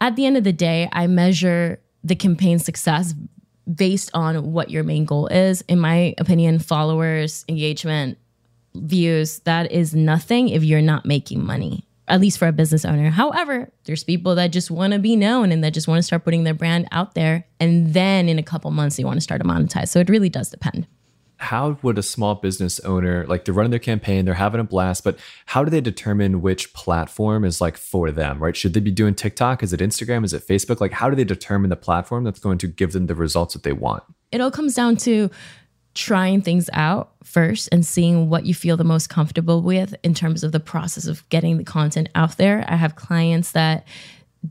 At 0.00 0.16
the 0.16 0.26
end 0.26 0.36
of 0.36 0.42
the 0.42 0.52
day, 0.52 0.88
I 0.92 1.06
measure 1.06 1.80
the 2.02 2.16
campaign 2.16 2.58
success 2.58 3.14
based 3.72 4.10
on 4.12 4.52
what 4.52 4.70
your 4.70 4.82
main 4.82 5.04
goal 5.04 5.28
is. 5.28 5.62
In 5.62 5.78
my 5.78 6.14
opinion, 6.18 6.58
followers, 6.58 7.44
engagement, 7.48 8.18
views, 8.74 9.38
that 9.40 9.70
is 9.70 9.94
nothing 9.94 10.48
if 10.48 10.64
you're 10.64 10.82
not 10.82 11.06
making 11.06 11.44
money 11.44 11.85
at 12.08 12.20
least 12.20 12.38
for 12.38 12.46
a 12.46 12.52
business 12.52 12.84
owner. 12.84 13.10
However, 13.10 13.70
there's 13.84 14.04
people 14.04 14.34
that 14.36 14.52
just 14.52 14.70
want 14.70 14.92
to 14.92 14.98
be 14.98 15.16
known 15.16 15.50
and 15.50 15.62
that 15.64 15.74
just 15.74 15.88
want 15.88 15.98
to 15.98 16.02
start 16.02 16.24
putting 16.24 16.44
their 16.44 16.54
brand 16.54 16.86
out 16.92 17.14
there. 17.14 17.46
And 17.58 17.94
then 17.94 18.28
in 18.28 18.38
a 18.38 18.42
couple 18.42 18.70
months, 18.70 18.96
they 18.96 19.04
want 19.04 19.16
to 19.16 19.20
start 19.20 19.40
to 19.40 19.46
monetize. 19.46 19.88
So 19.88 19.98
it 19.98 20.08
really 20.08 20.28
does 20.28 20.50
depend. 20.50 20.86
How 21.38 21.78
would 21.82 21.98
a 21.98 22.02
small 22.02 22.34
business 22.34 22.80
owner 22.80 23.26
like 23.26 23.44
they're 23.44 23.52
running 23.52 23.70
their 23.70 23.78
campaign, 23.78 24.24
they're 24.24 24.32
having 24.32 24.60
a 24.60 24.64
blast, 24.64 25.04
but 25.04 25.18
how 25.44 25.64
do 25.64 25.70
they 25.70 25.82
determine 25.82 26.40
which 26.40 26.72
platform 26.72 27.44
is 27.44 27.60
like 27.60 27.76
for 27.76 28.10
them, 28.10 28.38
right? 28.42 28.56
Should 28.56 28.72
they 28.72 28.80
be 28.80 28.90
doing 28.90 29.14
TikTok? 29.14 29.62
Is 29.62 29.74
it 29.74 29.80
Instagram? 29.80 30.24
Is 30.24 30.32
it 30.32 30.46
Facebook? 30.46 30.80
Like, 30.80 30.92
how 30.92 31.10
do 31.10 31.16
they 31.16 31.24
determine 31.24 31.68
the 31.68 31.76
platform 31.76 32.24
that's 32.24 32.38
going 32.40 32.56
to 32.58 32.66
give 32.66 32.92
them 32.92 33.06
the 33.06 33.14
results 33.14 33.52
that 33.52 33.64
they 33.64 33.74
want? 33.74 34.02
It 34.32 34.40
all 34.40 34.50
comes 34.50 34.74
down 34.74 34.96
to 34.98 35.30
trying 35.96 36.42
things 36.42 36.68
out 36.74 37.12
first 37.24 37.68
and 37.72 37.84
seeing 37.84 38.28
what 38.28 38.44
you 38.44 38.54
feel 38.54 38.76
the 38.76 38.84
most 38.84 39.08
comfortable 39.08 39.62
with 39.62 39.94
in 40.04 40.14
terms 40.14 40.44
of 40.44 40.52
the 40.52 40.60
process 40.60 41.06
of 41.06 41.26
getting 41.30 41.56
the 41.56 41.64
content 41.64 42.08
out 42.14 42.36
there. 42.36 42.64
I 42.68 42.76
have 42.76 42.94
clients 42.96 43.52
that 43.52 43.86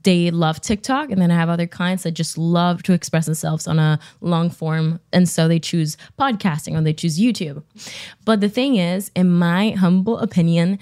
they 0.04 0.32
love 0.32 0.60
TikTok, 0.60 1.12
and 1.12 1.22
then 1.22 1.32
I 1.32 1.36
have 1.36 1.48
other 1.48 1.68
clients 1.68 2.04
that 2.04 2.12
just 2.12 2.38
love 2.38 2.84
to 2.84 2.94
express 2.94 3.28
themselves 3.28 3.68
on 3.68 3.80
a 3.80 4.00
long 4.20 4.50
form. 4.50 5.00
And 5.14 5.30
so 5.30 5.48
they 5.48 5.60
choose 5.60 5.96
podcasting 6.20 6.78
or 6.78 6.82
they 6.82 6.94
choose 6.94 7.20
YouTube. 7.20 7.64
But 8.26 8.42
the 8.42 8.50
thing 8.50 8.76
is, 8.76 9.12
in 9.16 9.30
my 9.30 9.70
humble 9.72 10.18
opinion, 10.18 10.80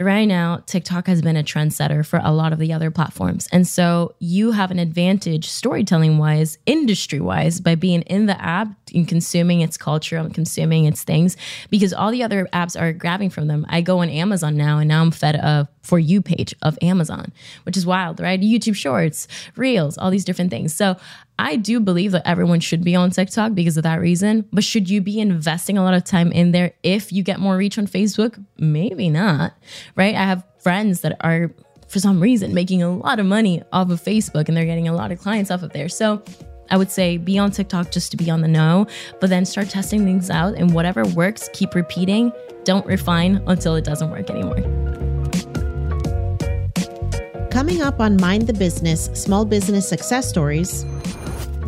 right 0.00 0.24
now, 0.24 0.62
TikTok 0.66 1.06
has 1.06 1.20
been 1.20 1.36
a 1.36 1.42
trendsetter 1.42 2.04
for 2.04 2.20
a 2.22 2.32
lot 2.32 2.52
of 2.52 2.58
the 2.58 2.72
other 2.72 2.90
platforms. 2.90 3.48
And 3.52 3.66
so 3.68 4.14
you 4.18 4.52
have 4.52 4.70
an 4.70 4.78
advantage 4.78 5.48
storytelling 5.48 6.18
wise, 6.18 6.58
industry 6.66 7.20
wise, 7.20 7.60
by 7.60 7.74
being 7.74 8.02
in 8.02 8.26
the 8.26 8.40
app 8.40 8.68
and 8.94 9.06
consuming 9.06 9.60
its 9.60 9.76
culture 9.76 10.16
and 10.16 10.34
consuming 10.34 10.86
its 10.86 11.04
things 11.04 11.36
because 11.68 11.92
all 11.92 12.10
the 12.10 12.22
other 12.22 12.48
apps 12.52 12.80
are 12.80 12.92
grabbing 12.92 13.30
from 13.30 13.46
them. 13.46 13.66
I 13.68 13.82
go 13.82 13.98
on 13.98 14.08
Amazon 14.08 14.56
now 14.56 14.78
and 14.78 14.88
now 14.88 15.02
I'm 15.02 15.10
fed 15.10 15.34
a 15.36 15.68
for 15.82 15.98
you 15.98 16.20
page 16.20 16.54
of 16.62 16.78
Amazon, 16.82 17.32
which 17.64 17.76
is 17.76 17.86
wild, 17.86 18.20
right? 18.20 18.40
YouTube 18.40 18.76
shorts, 18.76 19.26
reels, 19.56 19.96
all 19.96 20.10
these 20.10 20.24
different 20.24 20.50
things. 20.50 20.74
So 20.74 20.96
I 21.40 21.56
do 21.56 21.80
believe 21.80 22.12
that 22.12 22.28
everyone 22.28 22.60
should 22.60 22.84
be 22.84 22.94
on 22.94 23.10
TikTok 23.10 23.54
because 23.54 23.78
of 23.78 23.84
that 23.84 23.98
reason. 23.98 24.46
But 24.52 24.62
should 24.62 24.90
you 24.90 25.00
be 25.00 25.18
investing 25.18 25.78
a 25.78 25.82
lot 25.82 25.94
of 25.94 26.04
time 26.04 26.30
in 26.32 26.52
there 26.52 26.74
if 26.82 27.12
you 27.12 27.22
get 27.22 27.40
more 27.40 27.56
reach 27.56 27.78
on 27.78 27.86
Facebook? 27.86 28.42
Maybe 28.58 29.08
not, 29.08 29.54
right? 29.96 30.14
I 30.14 30.24
have 30.24 30.44
friends 30.58 31.00
that 31.00 31.16
are, 31.20 31.50
for 31.88 31.98
some 31.98 32.20
reason, 32.20 32.52
making 32.52 32.82
a 32.82 32.94
lot 32.94 33.18
of 33.18 33.24
money 33.24 33.62
off 33.72 33.90
of 33.90 34.02
Facebook 34.02 34.48
and 34.48 34.56
they're 34.56 34.66
getting 34.66 34.86
a 34.86 34.92
lot 34.92 35.12
of 35.12 35.18
clients 35.18 35.50
off 35.50 35.62
of 35.62 35.72
there. 35.72 35.88
So 35.88 36.22
I 36.68 36.76
would 36.76 36.90
say 36.90 37.16
be 37.16 37.38
on 37.38 37.50
TikTok 37.50 37.90
just 37.90 38.10
to 38.10 38.18
be 38.18 38.30
on 38.30 38.42
the 38.42 38.48
know, 38.48 38.86
but 39.18 39.30
then 39.30 39.46
start 39.46 39.70
testing 39.70 40.04
things 40.04 40.28
out 40.28 40.54
and 40.56 40.74
whatever 40.74 41.04
works, 41.06 41.48
keep 41.54 41.74
repeating. 41.74 42.32
Don't 42.64 42.84
refine 42.84 43.42
until 43.46 43.76
it 43.76 43.84
doesn't 43.84 44.10
work 44.10 44.28
anymore. 44.28 44.60
Coming 47.50 47.80
up 47.80 47.98
on 47.98 48.16
Mind 48.20 48.46
the 48.46 48.52
Business 48.52 49.06
Small 49.14 49.44
Business 49.44 49.88
Success 49.88 50.28
Stories. 50.28 50.84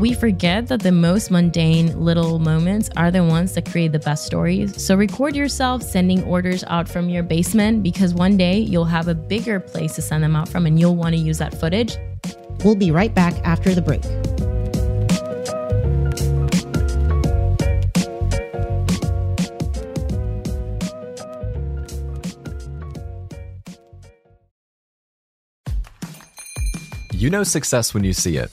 We 0.03 0.15
forget 0.15 0.67
that 0.67 0.81
the 0.81 0.91
most 0.91 1.31
mundane 1.31 1.97
little 1.97 2.41
moments 2.41 2.91
are 2.97 3.13
the 3.13 3.23
ones 3.23 3.55
that 3.55 3.71
create 3.71 3.93
the 3.93 4.01
best 4.01 4.27
stories. 4.27 4.85
So 4.85 4.97
record 4.97 5.37
yourself 5.37 5.81
sending 5.81 6.25
orders 6.25 6.65
out 6.65 6.89
from 6.89 7.09
your 7.09 7.23
basement 7.23 7.85
because 7.85 8.13
one 8.13 8.37
day 8.37 8.59
you'll 8.59 8.85
have 8.85 9.07
a 9.07 9.15
bigger 9.15 9.61
place 9.61 9.95
to 9.95 10.03
send 10.03 10.25
them 10.25 10.35
out 10.35 10.49
from 10.49 10.67
and 10.67 10.77
you'll 10.81 10.97
want 10.97 11.15
to 11.15 11.21
use 11.21 11.39
that 11.39 11.55
footage. 11.55 11.97
We'll 12.65 12.75
be 12.75 12.91
right 12.91 13.15
back 13.15 13.35
after 13.45 13.77
the 13.77 13.81
break. 13.81 14.03
You 27.13 27.31
know 27.31 27.45
success 27.45 27.95
when 27.95 28.03
you 28.03 28.13
see 28.13 28.37
it 28.37 28.53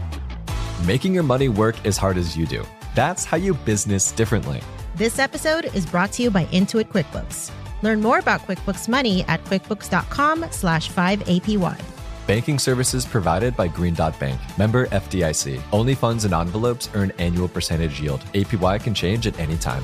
making 0.85 1.13
your 1.13 1.23
money 1.23 1.49
work 1.49 1.75
as 1.85 1.97
hard 1.97 2.17
as 2.17 2.35
you 2.37 2.45
do. 2.45 2.63
That's 2.95 3.25
how 3.25 3.37
you 3.37 3.53
business 3.53 4.11
differently. 4.11 4.61
This 4.95 5.19
episode 5.19 5.65
is 5.73 5.85
brought 5.85 6.11
to 6.13 6.23
you 6.23 6.31
by 6.31 6.45
Intuit 6.45 6.87
QuickBooks. 6.89 7.51
Learn 7.81 8.01
more 8.01 8.19
about 8.19 8.41
QuickBooks 8.41 8.87
Money 8.87 9.23
at 9.23 9.43
quickbooks.com 9.45 10.45
slash 10.51 10.91
5APY. 10.91 11.81
Banking 12.27 12.59
services 12.59 13.05
provided 13.05 13.55
by 13.57 13.67
Green 13.67 13.93
Dot 13.93 14.17
Bank. 14.19 14.39
Member 14.57 14.87
FDIC. 14.87 15.61
Only 15.73 15.95
funds 15.95 16.23
and 16.25 16.33
envelopes 16.33 16.89
earn 16.93 17.11
annual 17.17 17.47
percentage 17.47 17.99
yield. 17.99 18.21
APY 18.33 18.81
can 18.83 18.93
change 18.93 19.27
at 19.27 19.37
any 19.39 19.57
time. 19.57 19.83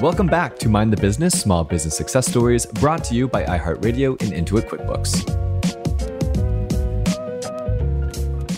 Welcome 0.00 0.28
back 0.28 0.58
to 0.60 0.70
Mind 0.70 0.90
the 0.90 0.96
Business 0.96 1.38
Small 1.38 1.62
Business 1.62 1.94
Success 1.94 2.26
Stories, 2.26 2.64
brought 2.64 3.04
to 3.04 3.14
you 3.14 3.28
by 3.28 3.44
iHeartRadio 3.44 4.18
and 4.22 4.32
Intuit 4.32 4.66
QuickBooks. 4.66 5.69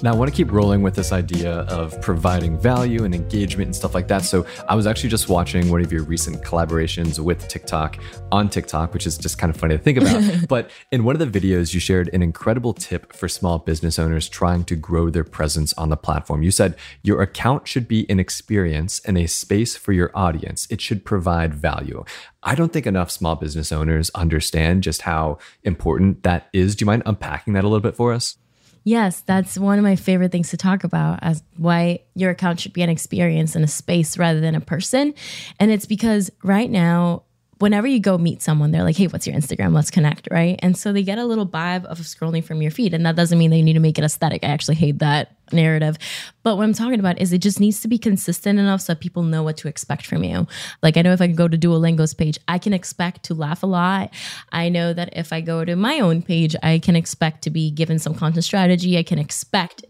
Now, 0.03 0.13
I 0.13 0.17
want 0.17 0.29
to 0.33 0.37
keep 0.37 0.51
rolling 0.51 0.83
with 0.83 0.97
this 0.97 1.13
idea 1.13 1.61
of 1.69 2.01
providing 2.01 2.59
value 2.59 3.05
and 3.05 3.15
engagement 3.15 3.69
and 3.69 3.77
stuff 3.77 3.95
like 3.95 4.09
that. 4.09 4.23
So, 4.23 4.45
I 4.69 4.75
was 4.75 4.85
actually 4.85 5.11
just 5.11 5.29
watching 5.29 5.71
one 5.71 5.81
of 5.81 5.93
your 5.93 6.03
recent 6.03 6.43
collaborations 6.43 7.21
with 7.21 7.47
TikTok 7.47 7.99
on 8.33 8.49
TikTok, 8.49 8.95
which 8.95 9.07
is 9.07 9.17
just 9.17 9.39
kind 9.39 9.55
of 9.55 9.57
funny 9.57 9.77
to 9.77 9.83
think 9.83 9.99
about. 9.99 10.23
but 10.49 10.71
in 10.91 11.05
one 11.05 11.15
of 11.15 11.33
the 11.33 11.41
videos, 11.41 11.73
you 11.73 11.79
shared 11.79 12.11
an 12.13 12.21
incredible 12.21 12.75
tip 12.75 13.13
for 13.13 13.29
small 13.29 13.61
business 13.61 13.97
owners 13.97 14.29
trying 14.29 14.65
to 14.65 14.75
grow 14.75 15.09
their 15.09 15.23
presence 15.23 15.73
on 15.75 15.89
the 15.89 15.97
platform. 15.97 16.43
You 16.43 16.51
said 16.51 16.75
your 17.05 17.23
account 17.23 17.69
should 17.69 17.87
be 17.87 18.05
an 18.11 18.19
experience 18.19 18.99
and 19.05 19.17
a 19.17 19.29
space 19.29 19.77
for 19.77 19.93
your 19.93 20.11
audience, 20.17 20.67
it 20.69 20.81
should 20.81 21.05
provide 21.05 21.55
value. 21.55 22.05
I 22.43 22.57
don't 22.57 22.73
think 22.73 22.89
enough 22.89 23.13
small 23.13 23.37
business 23.37 23.71
owners 23.71 24.11
understand 24.17 24.83
just 24.83 25.03
how 25.03 25.39
important 25.63 26.25
that 26.25 26.49
is. 26.53 26.75
Do 26.75 26.83
you 26.83 26.87
mind 26.87 27.05
unpacking 27.07 27.53
that 27.53 27.63
a 27.63 27.69
little 27.69 27.81
bit 27.81 27.95
for 27.95 28.13
us? 28.13 28.37
Yes, 28.85 29.21
that's 29.21 29.57
one 29.57 29.79
of 29.79 29.85
my 29.85 29.97
favorite 29.97 30.33
things 30.33 30.51
to 30.51 30.57
talk 30.57 30.83
about 30.83 31.21
as 31.23 31.43
why 31.57 32.01
your 32.15 32.31
account 32.31 32.61
should 32.61 32.73
be 32.73 32.83
an 32.83 32.91
experience 32.91 33.55
and 33.55 33.65
a 33.65 33.69
space 33.69 34.19
rather 34.19 34.41
than 34.41 34.55
a 34.55 34.61
person. 34.61 35.15
And 35.61 35.71
it's 35.71 35.87
because 35.87 36.31
right 36.43 36.71
now 36.71 37.23
whenever 37.59 37.87
you 37.87 38.01
go 38.01 38.19
meet 38.19 38.43
someone, 38.43 38.73
they're 38.73 38.83
like, 38.83 38.97
hey, 38.97 39.07
what's 39.07 39.27
your 39.27 39.37
Instagram? 39.37 39.73
Let's 39.73 39.91
connect, 39.91 40.29
right? 40.31 40.59
And 40.61 40.77
so 40.77 40.93
they 40.93 41.03
get 41.03 41.19
a 41.19 41.25
little 41.25 41.47
vibe 41.47 41.85
of 41.85 41.99
scrolling 41.99 42.45
from 42.45 42.61
your 42.61 42.71
feed. 42.71 42.93
And 42.93 43.07
that 43.07 43.15
doesn't 43.15 43.39
mean 43.39 43.51
they 43.51 43.63
need 43.63 43.75
to 43.75 43.81
make 43.81 43.99
it 43.99 44.05
aesthetic. 44.05 44.43
I 44.43 44.49
actually 44.49 44.75
hate 44.75 44.99
that 44.99 45.37
narrative. 45.53 45.97
But 46.43 46.57
what 46.57 46.65
I'm 46.65 46.73
talking 46.73 46.99
about 46.99 47.21
is 47.21 47.33
it 47.33 47.39
just 47.39 47.61
needs 47.61 47.81
to 47.83 47.89
be 47.89 47.99
consistent 47.99 48.59
enough 48.59 48.81
so 48.81 48.95
people 48.95 49.23
know 49.23 49.43
what 49.43 49.57
to 49.59 49.69
expect 49.69 50.07
from 50.07 50.25
you. 50.25 50.47
Like 50.83 50.97
I 50.97 51.03
know 51.03 51.13
if 51.13 51.21
I 51.21 51.29
go 51.29 51.47
to 51.47 51.57
Duolingo's 51.57 52.15
page, 52.15 52.39
I 52.49 52.59
can 52.59 52.73
expect 52.73 53.25
to 53.25 53.35
laugh 53.35 53.63
a 53.63 53.67
lot. 53.67 54.13
I 54.51 54.69
know 54.69 54.93
that 54.93 55.11
if 55.17 55.33
I 55.33 55.41
go 55.41 55.65
to 55.65 55.77
my 55.77 56.01
own 56.01 56.23
page, 56.23 56.57
I 56.63 56.79
can 56.79 56.97
expect 56.97 57.43
to 57.43 57.51
be 57.51 57.71
given 57.71 57.99
some 57.99 58.15
content 58.15 58.45
strategy. 58.45 58.99
I 58.99 59.03
can 59.03 59.19
expect 59.19 59.85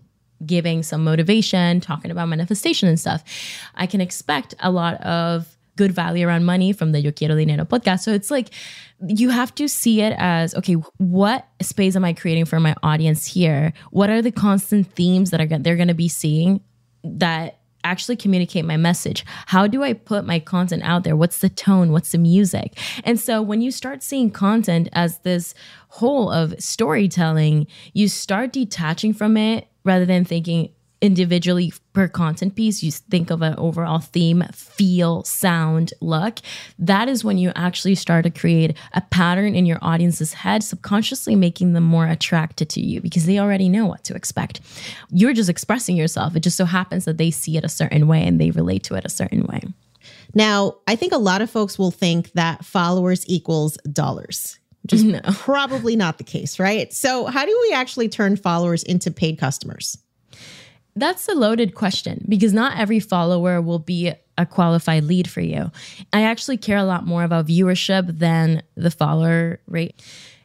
giving 0.44 0.82
some 0.82 1.04
motivation, 1.04 1.80
talking 1.80 2.10
about 2.10 2.28
manifestation 2.28 2.88
and 2.88 2.98
stuff. 2.98 3.22
I 3.74 3.86
can 3.86 4.00
expect 4.00 4.54
a 4.60 4.70
lot 4.70 5.00
of 5.02 5.51
good 5.76 5.92
value 5.92 6.26
around 6.26 6.44
money 6.44 6.72
from 6.72 6.92
the 6.92 7.00
Yo 7.00 7.12
Quiero 7.12 7.34
Dinero 7.34 7.64
podcast. 7.64 8.00
So 8.00 8.12
it's 8.12 8.30
like 8.30 8.50
you 9.06 9.30
have 9.30 9.54
to 9.56 9.68
see 9.68 10.00
it 10.02 10.14
as 10.18 10.54
okay, 10.54 10.74
what 10.98 11.46
space 11.60 11.96
am 11.96 12.04
I 12.04 12.12
creating 12.12 12.44
for 12.44 12.60
my 12.60 12.74
audience 12.82 13.26
here? 13.26 13.72
What 13.90 14.10
are 14.10 14.22
the 14.22 14.32
constant 14.32 14.86
themes 14.92 15.30
that 15.30 15.40
are 15.40 15.58
they're 15.58 15.76
going 15.76 15.88
to 15.88 15.94
be 15.94 16.08
seeing 16.08 16.60
that 17.04 17.58
actually 17.84 18.16
communicate 18.16 18.64
my 18.64 18.76
message? 18.76 19.24
How 19.46 19.66
do 19.66 19.82
I 19.82 19.92
put 19.92 20.24
my 20.24 20.38
content 20.38 20.82
out 20.84 21.04
there? 21.04 21.16
What's 21.16 21.38
the 21.38 21.48
tone? 21.48 21.92
What's 21.92 22.12
the 22.12 22.18
music? 22.18 22.78
And 23.04 23.18
so 23.18 23.42
when 23.42 23.60
you 23.60 23.70
start 23.70 24.02
seeing 24.02 24.30
content 24.30 24.88
as 24.92 25.18
this 25.20 25.54
whole 25.88 26.30
of 26.30 26.54
storytelling, 26.62 27.66
you 27.92 28.08
start 28.08 28.52
detaching 28.52 29.12
from 29.12 29.36
it 29.36 29.66
rather 29.84 30.06
than 30.06 30.24
thinking, 30.24 30.72
individually 31.02 31.72
per 31.92 32.08
content 32.08 32.54
piece, 32.54 32.82
you 32.82 32.90
think 32.90 33.30
of 33.30 33.42
an 33.42 33.54
overall 33.58 33.98
theme, 33.98 34.44
feel, 34.52 35.24
sound, 35.24 35.92
look. 36.00 36.38
That 36.78 37.08
is 37.08 37.24
when 37.24 37.36
you 37.36 37.52
actually 37.54 37.96
start 37.96 38.22
to 38.22 38.30
create 38.30 38.78
a 38.94 39.00
pattern 39.00 39.54
in 39.54 39.66
your 39.66 39.78
audience's 39.82 40.32
head, 40.32 40.62
subconsciously 40.62 41.34
making 41.34 41.74
them 41.74 41.84
more 41.84 42.06
attracted 42.06 42.70
to 42.70 42.80
you 42.80 43.00
because 43.00 43.26
they 43.26 43.38
already 43.38 43.68
know 43.68 43.84
what 43.84 44.04
to 44.04 44.14
expect. 44.14 44.60
You're 45.10 45.34
just 45.34 45.50
expressing 45.50 45.96
yourself. 45.96 46.36
It 46.36 46.40
just 46.40 46.56
so 46.56 46.64
happens 46.64 47.04
that 47.04 47.18
they 47.18 47.30
see 47.30 47.56
it 47.56 47.64
a 47.64 47.68
certain 47.68 48.06
way 48.06 48.26
and 48.26 48.40
they 48.40 48.52
relate 48.52 48.84
to 48.84 48.94
it 48.94 49.04
a 49.04 49.10
certain 49.10 49.42
way. 49.42 49.60
Now, 50.34 50.76
I 50.86 50.96
think 50.96 51.12
a 51.12 51.18
lot 51.18 51.42
of 51.42 51.50
folks 51.50 51.78
will 51.78 51.90
think 51.90 52.32
that 52.32 52.64
followers 52.64 53.24
equals 53.28 53.76
dollars. 53.92 54.58
Which 54.82 54.94
is 54.94 55.04
no. 55.04 55.20
probably 55.32 55.94
not 55.94 56.18
the 56.18 56.24
case, 56.24 56.58
right? 56.58 56.92
So, 56.92 57.26
how 57.26 57.44
do 57.44 57.58
we 57.68 57.72
actually 57.72 58.08
turn 58.08 58.36
followers 58.36 58.82
into 58.82 59.10
paid 59.10 59.38
customers? 59.38 59.96
That's 60.94 61.28
a 61.28 61.34
loaded 61.34 61.74
question 61.74 62.24
because 62.28 62.52
not 62.52 62.78
every 62.78 63.00
follower 63.00 63.60
will 63.60 63.78
be 63.78 64.12
a 64.36 64.46
qualified 64.46 65.04
lead 65.04 65.28
for 65.28 65.40
you. 65.40 65.70
I 66.12 66.22
actually 66.22 66.56
care 66.56 66.76
a 66.76 66.84
lot 66.84 67.06
more 67.06 67.24
about 67.24 67.46
viewership 67.46 68.18
than 68.18 68.62
the 68.74 68.90
follower 68.90 69.60
rate. 69.66 70.02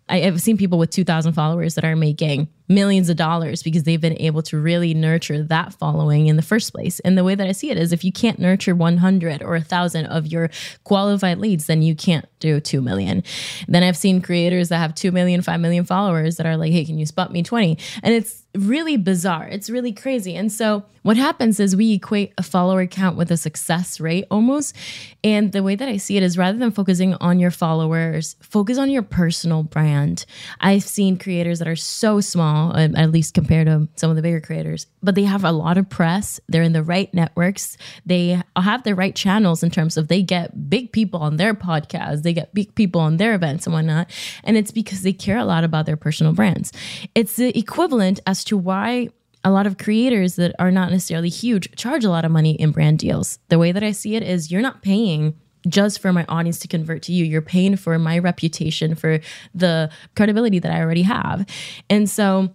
I 0.10 0.20
have 0.20 0.42
seen 0.42 0.58
people 0.58 0.80
with 0.80 0.90
2,000 0.90 1.34
followers 1.34 1.76
that 1.76 1.84
are 1.84 1.96
making 1.96 2.48
millions 2.68 3.10
of 3.10 3.16
dollars 3.16 3.64
because 3.64 3.84
they've 3.84 4.02
been 4.02 4.20
able 4.22 4.42
to 4.44 4.60
really 4.60 4.94
nurture 4.94 5.44
that 5.44 5.74
following 5.74 6.28
in 6.28 6.36
the 6.36 6.42
first 6.42 6.74
place. 6.74 7.00
And 7.02 7.18
the 7.18 7.24
way 7.24 7.36
that 7.36 7.48
I 7.48 7.52
see 7.52 7.70
it 7.70 7.78
is 7.78 7.94
if 7.94 8.04
you 8.04 8.12
can't 8.12 8.40
nurture 8.40 8.76
100 8.76 9.42
or 9.42 9.52
1,000 9.52 10.06
of 10.08 10.28
your 10.28 10.50
qualified 10.84 11.40
leads, 11.40 11.68
then 11.68 11.82
you 11.82 11.96
can't 11.96 12.26
do 12.40 12.60
2 12.60 12.82
million. 12.82 13.24
Then 13.68 13.84
I've 13.84 13.98
seen 13.98 14.22
creators 14.22 14.70
that 14.70 14.78
have 14.78 14.96
2 14.96 15.12
million, 15.12 15.42
5 15.42 15.60
million 15.60 15.86
followers 15.86 16.38
that 16.38 16.46
are 16.46 16.58
like, 16.58 16.72
hey, 16.72 16.86
can 16.86 16.98
you 16.98 17.06
spot 17.06 17.32
me 17.32 17.44
20? 17.44 17.78
And 18.04 18.14
it's 18.14 18.44
really 18.56 18.98
bizarre. 18.98 19.48
It's 19.48 19.70
really 19.70 19.94
crazy. 19.94 20.36
And 20.36 20.52
so 20.52 20.84
what 21.04 21.16
happens 21.16 21.60
is 21.60 21.76
we 21.76 21.94
equate 21.94 22.34
a 22.38 22.44
follower 22.44 22.86
count 22.86 23.18
with 23.18 23.32
a 23.32 23.38
success 23.38 24.00
rate 24.00 24.26
almost. 24.30 24.76
And 25.24 25.52
the 25.52 25.64
way 25.64 25.76
that 25.76 25.88
I 25.88 25.98
see 25.98 26.18
it 26.18 26.24
is 26.24 26.38
rather 26.38 26.58
than 26.58 26.72
focusing 26.72 27.14
on 27.16 27.40
your 27.40 27.52
followers, 27.52 28.36
focus 28.42 28.78
on 28.78 28.90
your 28.90 29.04
personal 29.04 29.64
brand. 29.64 30.26
I've 30.60 30.84
seen 30.84 31.18
creators 31.18 31.60
that 31.60 31.68
are 31.68 31.76
so 31.76 32.20
small 32.20 32.57
at 32.76 33.12
least 33.12 33.34
compared 33.34 33.68
to 33.68 33.88
some 33.96 34.10
of 34.10 34.16
the 34.16 34.22
bigger 34.22 34.42
creators. 34.42 34.88
But 35.02 35.16
they 35.16 35.24
have 35.24 35.44
a 35.44 35.52
lot 35.52 35.78
of 35.78 35.90
press. 35.90 36.40
They're 36.48 36.62
in 36.62 36.74
the 36.74 36.84
right 36.84 37.14
networks. 37.14 37.78
They 38.06 38.42
have 38.56 38.84
the 38.84 38.96
right 38.96 39.16
channels 39.16 39.64
in 39.64 39.70
terms 39.70 39.98
of 39.98 40.08
they 40.08 40.22
get 40.22 40.70
big 40.70 40.92
people 40.92 41.22
on 41.22 41.38
their 41.38 41.54
podcasts, 41.54 42.24
they 42.24 42.34
get 42.34 42.54
big 42.54 42.76
people 42.76 43.02
on 43.02 43.18
their 43.18 43.34
events 43.34 43.66
and 43.66 43.74
whatnot. 43.74 44.12
And 44.44 44.58
it's 44.58 44.72
because 44.72 45.02
they 45.02 45.14
care 45.14 45.38
a 45.38 45.46
lot 45.46 45.64
about 45.64 45.86
their 45.86 45.98
personal 45.98 46.34
brands. 46.34 46.72
It's 47.16 47.36
the 47.36 47.58
equivalent 47.58 48.20
as 48.26 48.44
to 48.46 48.58
why 48.58 49.10
a 49.44 49.52
lot 49.52 49.68
of 49.68 49.78
creators 49.78 50.36
that 50.36 50.54
are 50.60 50.72
not 50.72 50.92
necessarily 50.92 51.30
huge 51.30 51.74
charge 51.76 52.04
a 52.04 52.10
lot 52.10 52.26
of 52.26 52.32
money 52.32 52.56
in 52.56 52.72
brand 52.72 53.00
deals. 53.00 53.40
The 53.50 53.60
way 53.60 53.72
that 53.72 53.84
I 53.84 53.92
see 53.92 54.16
it 54.16 54.24
is 54.24 54.52
you're 54.52 54.62
not 54.62 54.82
paying 54.82 55.40
just 55.68 56.00
for 56.00 56.14
my 56.14 56.26
audience 56.30 56.60
to 56.60 56.68
convert 56.68 57.02
to 57.04 57.14
you. 57.14 57.26
You're 57.26 57.42
paying 57.42 57.76
for 57.76 57.98
my 58.00 58.20
reputation, 58.20 58.96
for 58.96 59.20
the 59.54 59.90
credibility 60.16 60.60
that 60.60 60.72
I 60.72 60.82
already 60.82 61.04
have. 61.04 61.46
And 61.90 62.10
so 62.10 62.50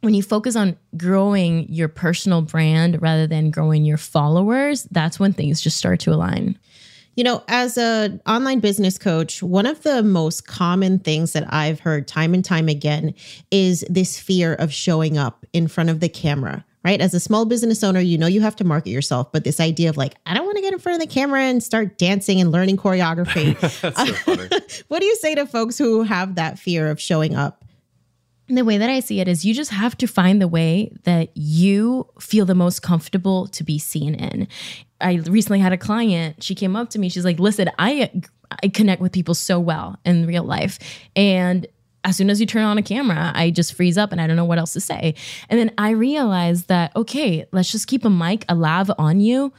when 0.00 0.14
you 0.14 0.22
focus 0.22 0.56
on 0.56 0.76
growing 0.96 1.68
your 1.68 1.88
personal 1.88 2.42
brand 2.42 3.00
rather 3.02 3.26
than 3.26 3.50
growing 3.50 3.84
your 3.84 3.98
followers, 3.98 4.84
that's 4.90 5.20
when 5.20 5.32
things 5.32 5.60
just 5.60 5.76
start 5.76 6.00
to 6.00 6.12
align. 6.12 6.58
You 7.16 7.24
know, 7.24 7.42
as 7.48 7.76
an 7.76 8.22
online 8.26 8.60
business 8.60 8.96
coach, 8.96 9.42
one 9.42 9.66
of 9.66 9.82
the 9.82 10.02
most 10.02 10.46
common 10.46 11.00
things 11.00 11.32
that 11.32 11.52
I've 11.52 11.80
heard 11.80 12.08
time 12.08 12.32
and 12.32 12.44
time 12.44 12.68
again 12.68 13.14
is 13.50 13.84
this 13.90 14.18
fear 14.18 14.54
of 14.54 14.72
showing 14.72 15.18
up 15.18 15.44
in 15.52 15.68
front 15.68 15.90
of 15.90 16.00
the 16.00 16.08
camera 16.08 16.64
right? 16.84 17.00
As 17.00 17.14
a 17.14 17.20
small 17.20 17.44
business 17.44 17.84
owner, 17.84 18.00
you 18.00 18.16
know 18.16 18.26
you 18.26 18.40
have 18.40 18.56
to 18.56 18.64
market 18.64 18.90
yourself, 18.90 19.32
but 19.32 19.44
this 19.44 19.60
idea 19.60 19.90
of 19.90 19.96
like, 19.96 20.14
I 20.26 20.34
don't 20.34 20.44
want 20.44 20.56
to 20.56 20.62
get 20.62 20.72
in 20.72 20.78
front 20.78 21.00
of 21.00 21.08
the 21.08 21.12
camera 21.12 21.42
and 21.42 21.62
start 21.62 21.98
dancing 21.98 22.40
and 22.40 22.50
learning 22.50 22.76
choreography. 22.76 23.56
so 24.76 24.84
what 24.88 25.00
do 25.00 25.06
you 25.06 25.16
say 25.16 25.34
to 25.34 25.46
folks 25.46 25.76
who 25.78 26.02
have 26.02 26.36
that 26.36 26.58
fear 26.58 26.90
of 26.90 27.00
showing 27.00 27.34
up? 27.34 27.64
the 28.56 28.64
way 28.64 28.78
that 28.78 28.90
I 28.90 28.98
see 28.98 29.20
it 29.20 29.28
is 29.28 29.44
you 29.44 29.54
just 29.54 29.70
have 29.70 29.96
to 29.98 30.08
find 30.08 30.42
the 30.42 30.48
way 30.48 30.92
that 31.04 31.30
you 31.36 32.08
feel 32.18 32.44
the 32.44 32.54
most 32.54 32.82
comfortable 32.82 33.46
to 33.48 33.62
be 33.62 33.78
seen 33.78 34.14
in. 34.14 34.48
I 35.00 35.14
recently 35.14 35.60
had 35.60 35.72
a 35.72 35.78
client, 35.78 36.42
she 36.42 36.56
came 36.56 36.74
up 36.74 36.90
to 36.90 36.98
me, 36.98 37.08
she's 37.08 37.24
like, 37.24 37.38
"Listen, 37.38 37.70
I 37.78 38.10
I 38.62 38.68
connect 38.68 39.00
with 39.00 39.12
people 39.12 39.34
so 39.34 39.60
well 39.60 39.98
in 40.04 40.26
real 40.26 40.42
life 40.42 40.78
and 41.14 41.66
as 42.04 42.16
soon 42.16 42.30
as 42.30 42.40
you 42.40 42.46
turn 42.46 42.64
on 42.64 42.78
a 42.78 42.82
camera, 42.82 43.32
I 43.34 43.50
just 43.50 43.74
freeze 43.74 43.98
up 43.98 44.12
and 44.12 44.20
I 44.20 44.26
don't 44.26 44.36
know 44.36 44.44
what 44.44 44.58
else 44.58 44.72
to 44.72 44.80
say. 44.80 45.14
And 45.48 45.58
then 45.58 45.72
I 45.76 45.90
realized 45.90 46.68
that, 46.68 46.94
okay, 46.96 47.46
let's 47.52 47.70
just 47.70 47.86
keep 47.86 48.04
a 48.04 48.10
mic, 48.10 48.44
a 48.48 48.54
lav 48.54 48.90
on 48.98 49.20
you 49.20 49.52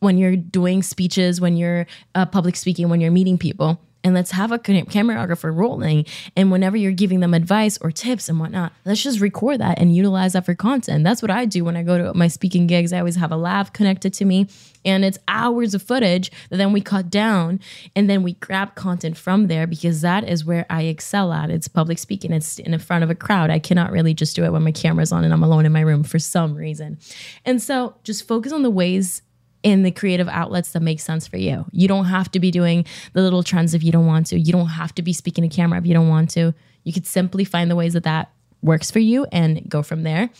when 0.00 0.18
you're 0.18 0.36
doing 0.36 0.82
speeches, 0.82 1.40
when 1.40 1.56
you're 1.56 1.86
uh, 2.14 2.26
public 2.26 2.56
speaking, 2.56 2.88
when 2.88 3.00
you're 3.00 3.10
meeting 3.10 3.38
people 3.38 3.80
and 4.08 4.14
let's 4.14 4.30
have 4.30 4.52
a 4.52 4.58
cameraographer 4.58 5.54
rolling. 5.54 6.06
And 6.34 6.50
whenever 6.50 6.78
you're 6.78 6.92
giving 6.92 7.20
them 7.20 7.34
advice 7.34 7.76
or 7.82 7.90
tips 7.90 8.30
and 8.30 8.40
whatnot, 8.40 8.72
let's 8.86 9.02
just 9.02 9.20
record 9.20 9.60
that 9.60 9.78
and 9.78 9.94
utilize 9.94 10.32
that 10.32 10.46
for 10.46 10.54
content. 10.54 11.04
That's 11.04 11.20
what 11.20 11.30
I 11.30 11.44
do 11.44 11.62
when 11.62 11.76
I 11.76 11.82
go 11.82 11.98
to 11.98 12.14
my 12.14 12.26
speaking 12.26 12.66
gigs. 12.66 12.90
I 12.90 13.00
always 13.00 13.16
have 13.16 13.30
a 13.30 13.36
lav 13.36 13.74
connected 13.74 14.14
to 14.14 14.24
me, 14.24 14.48
and 14.82 15.04
it's 15.04 15.18
hours 15.28 15.74
of 15.74 15.82
footage 15.82 16.32
that 16.48 16.56
then 16.56 16.72
we 16.72 16.80
cut 16.80 17.10
down 17.10 17.60
and 17.94 18.08
then 18.08 18.22
we 18.22 18.32
grab 18.32 18.74
content 18.74 19.18
from 19.18 19.48
there 19.48 19.66
because 19.66 20.00
that 20.00 20.26
is 20.26 20.42
where 20.42 20.64
I 20.70 20.84
excel 20.84 21.30
at. 21.30 21.50
It's 21.50 21.68
public 21.68 21.98
speaking, 21.98 22.32
it's 22.32 22.58
in 22.58 22.78
front 22.78 23.04
of 23.04 23.10
a 23.10 23.14
crowd. 23.14 23.50
I 23.50 23.58
cannot 23.58 23.92
really 23.92 24.14
just 24.14 24.34
do 24.34 24.44
it 24.44 24.52
when 24.52 24.64
my 24.64 24.72
camera's 24.72 25.12
on 25.12 25.22
and 25.22 25.34
I'm 25.34 25.42
alone 25.42 25.66
in 25.66 25.72
my 25.72 25.82
room 25.82 26.02
for 26.02 26.18
some 26.18 26.54
reason. 26.54 26.98
And 27.44 27.60
so 27.62 27.96
just 28.04 28.26
focus 28.26 28.52
on 28.52 28.62
the 28.62 28.70
ways 28.70 29.20
in 29.68 29.82
the 29.82 29.90
creative 29.90 30.28
outlets 30.28 30.72
that 30.72 30.80
make 30.80 30.98
sense 30.98 31.28
for 31.28 31.36
you. 31.36 31.66
You 31.72 31.88
don't 31.88 32.06
have 32.06 32.30
to 32.30 32.40
be 32.40 32.50
doing 32.50 32.86
the 33.12 33.20
little 33.20 33.42
trends 33.42 33.74
if 33.74 33.82
you 33.82 33.92
don't 33.92 34.06
want 34.06 34.26
to. 34.28 34.38
You 34.38 34.50
don't 34.50 34.68
have 34.68 34.94
to 34.94 35.02
be 35.02 35.12
speaking 35.12 35.48
to 35.48 35.54
camera 35.54 35.78
if 35.78 35.84
you 35.84 35.92
don't 35.92 36.08
want 36.08 36.30
to. 36.30 36.54
You 36.84 36.92
could 36.94 37.06
simply 37.06 37.44
find 37.44 37.70
the 37.70 37.76
ways 37.76 37.92
that 37.92 38.04
that 38.04 38.32
works 38.62 38.90
for 38.90 38.98
you 38.98 39.26
and 39.30 39.68
go 39.68 39.82
from 39.82 40.04
there. 40.04 40.30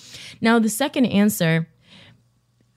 Now, 0.40 0.58
the 0.58 0.70
second 0.70 1.06
answer 1.06 1.68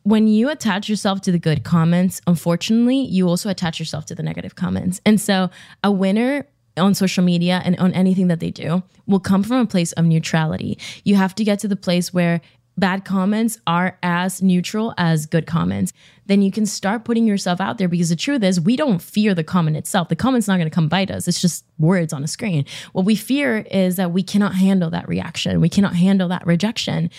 when 0.04 0.28
you 0.28 0.50
attach 0.50 0.90
yourself 0.90 1.22
to 1.22 1.32
the 1.32 1.40
good 1.40 1.64
comments, 1.64 2.22
unfortunately, 2.28 2.98
you 2.98 3.30
also 3.30 3.50
attach 3.50 3.80
yourself 3.80 4.06
to 4.08 4.16
the 4.16 4.24
negative 4.24 4.56
comments. 4.56 5.00
And 5.06 5.22
so, 5.22 5.50
a 5.84 5.92
winner 5.92 6.48
on 6.76 6.96
social 6.96 7.24
media 7.24 7.62
and 7.64 7.78
on 7.78 7.94
anything 7.94 8.28
that 8.28 8.40
they 8.40 8.52
do 8.52 8.84
will 9.06 9.20
come 9.20 9.44
from 9.44 9.58
a 9.58 9.66
place 9.66 9.92
of 9.94 10.06
neutrality. 10.06 10.78
You 11.04 11.16
have 11.16 11.36
to 11.36 11.44
get 11.44 11.60
to 11.60 11.68
the 11.68 11.76
place 11.76 12.14
where 12.14 12.42
bad 12.82 13.06
comments 13.06 13.60
are 13.68 13.98
as 14.04 14.42
neutral 14.42 14.94
as 14.98 15.26
good 15.26 15.46
comments, 15.46 15.94
then 16.26 16.42
you 16.42 16.52
can 16.52 16.66
start 16.66 17.06
putting 17.06 17.28
yourself 17.28 17.62
out 17.62 17.78
there 17.78 17.88
because 17.88 18.10
the 18.10 18.16
truth 18.16 18.44
is 18.44 18.60
we 18.60 18.76
don't 18.76 19.02
fear 19.02 19.34
the 19.34 19.44
comment 19.44 19.78
itself. 19.78 20.10
The 20.10 20.16
comment's 20.16 20.48
not 20.48 20.58
going 20.58 20.70
to 20.70 20.74
come 20.74 20.90
bite 20.90 21.12
us. 21.12 21.28
It's 21.28 21.40
just 21.40 21.64
words 21.78 22.12
on 22.12 22.24
a 22.24 22.28
screen. 22.28 22.66
What 22.92 23.06
we 23.06 23.16
fear 23.16 23.60
is 23.60 23.96
that 23.98 24.12
we 24.12 24.24
cannot 24.24 24.56
handle 24.56 24.90
that 24.90 25.08
reaction. 25.08 25.62
We 25.62 25.70
cannot 25.70 25.96
handle 25.96 26.28
that 26.30 26.46
rejection. 26.46 27.12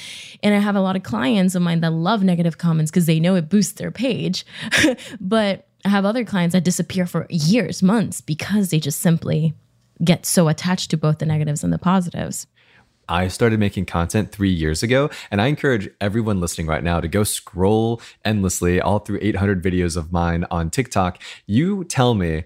And 0.42 0.54
I 0.54 0.58
have 0.58 0.76
a 0.76 0.80
lot 0.80 0.96
of 0.96 1.04
clients 1.04 1.54
of 1.54 1.62
mine 1.62 1.80
that 1.80 1.92
love 1.92 2.22
negative 2.22 2.58
comments 2.58 2.90
because 2.90 3.06
they 3.06 3.20
know 3.20 3.36
it 3.36 3.48
boosts 3.48 3.74
their 3.74 3.92
page. 3.92 4.44
but 5.20 5.68
I 5.84 5.88
have 5.88 6.04
other 6.04 6.24
clients 6.24 6.54
that 6.54 6.64
disappear 6.64 7.06
for 7.06 7.26
years, 7.30 7.82
months 7.82 8.20
because 8.20 8.70
they 8.70 8.80
just 8.80 9.00
simply 9.00 9.54
get 10.04 10.26
so 10.26 10.48
attached 10.48 10.90
to 10.90 10.96
both 10.96 11.18
the 11.18 11.26
negatives 11.26 11.62
and 11.62 11.72
the 11.72 11.78
positives. 11.78 12.46
I 13.08 13.28
started 13.28 13.60
making 13.60 13.86
content 13.86 14.32
three 14.32 14.50
years 14.50 14.82
ago, 14.82 15.10
and 15.30 15.40
I 15.40 15.46
encourage 15.46 15.88
everyone 16.00 16.40
listening 16.40 16.66
right 16.66 16.82
now 16.82 17.00
to 17.00 17.08
go 17.08 17.24
scroll 17.24 18.00
endlessly 18.24 18.80
all 18.80 18.98
through 19.00 19.18
800 19.22 19.62
videos 19.62 19.96
of 19.96 20.12
mine 20.12 20.46
on 20.50 20.70
TikTok. 20.70 21.20
You 21.46 21.84
tell 21.84 22.14
me 22.14 22.44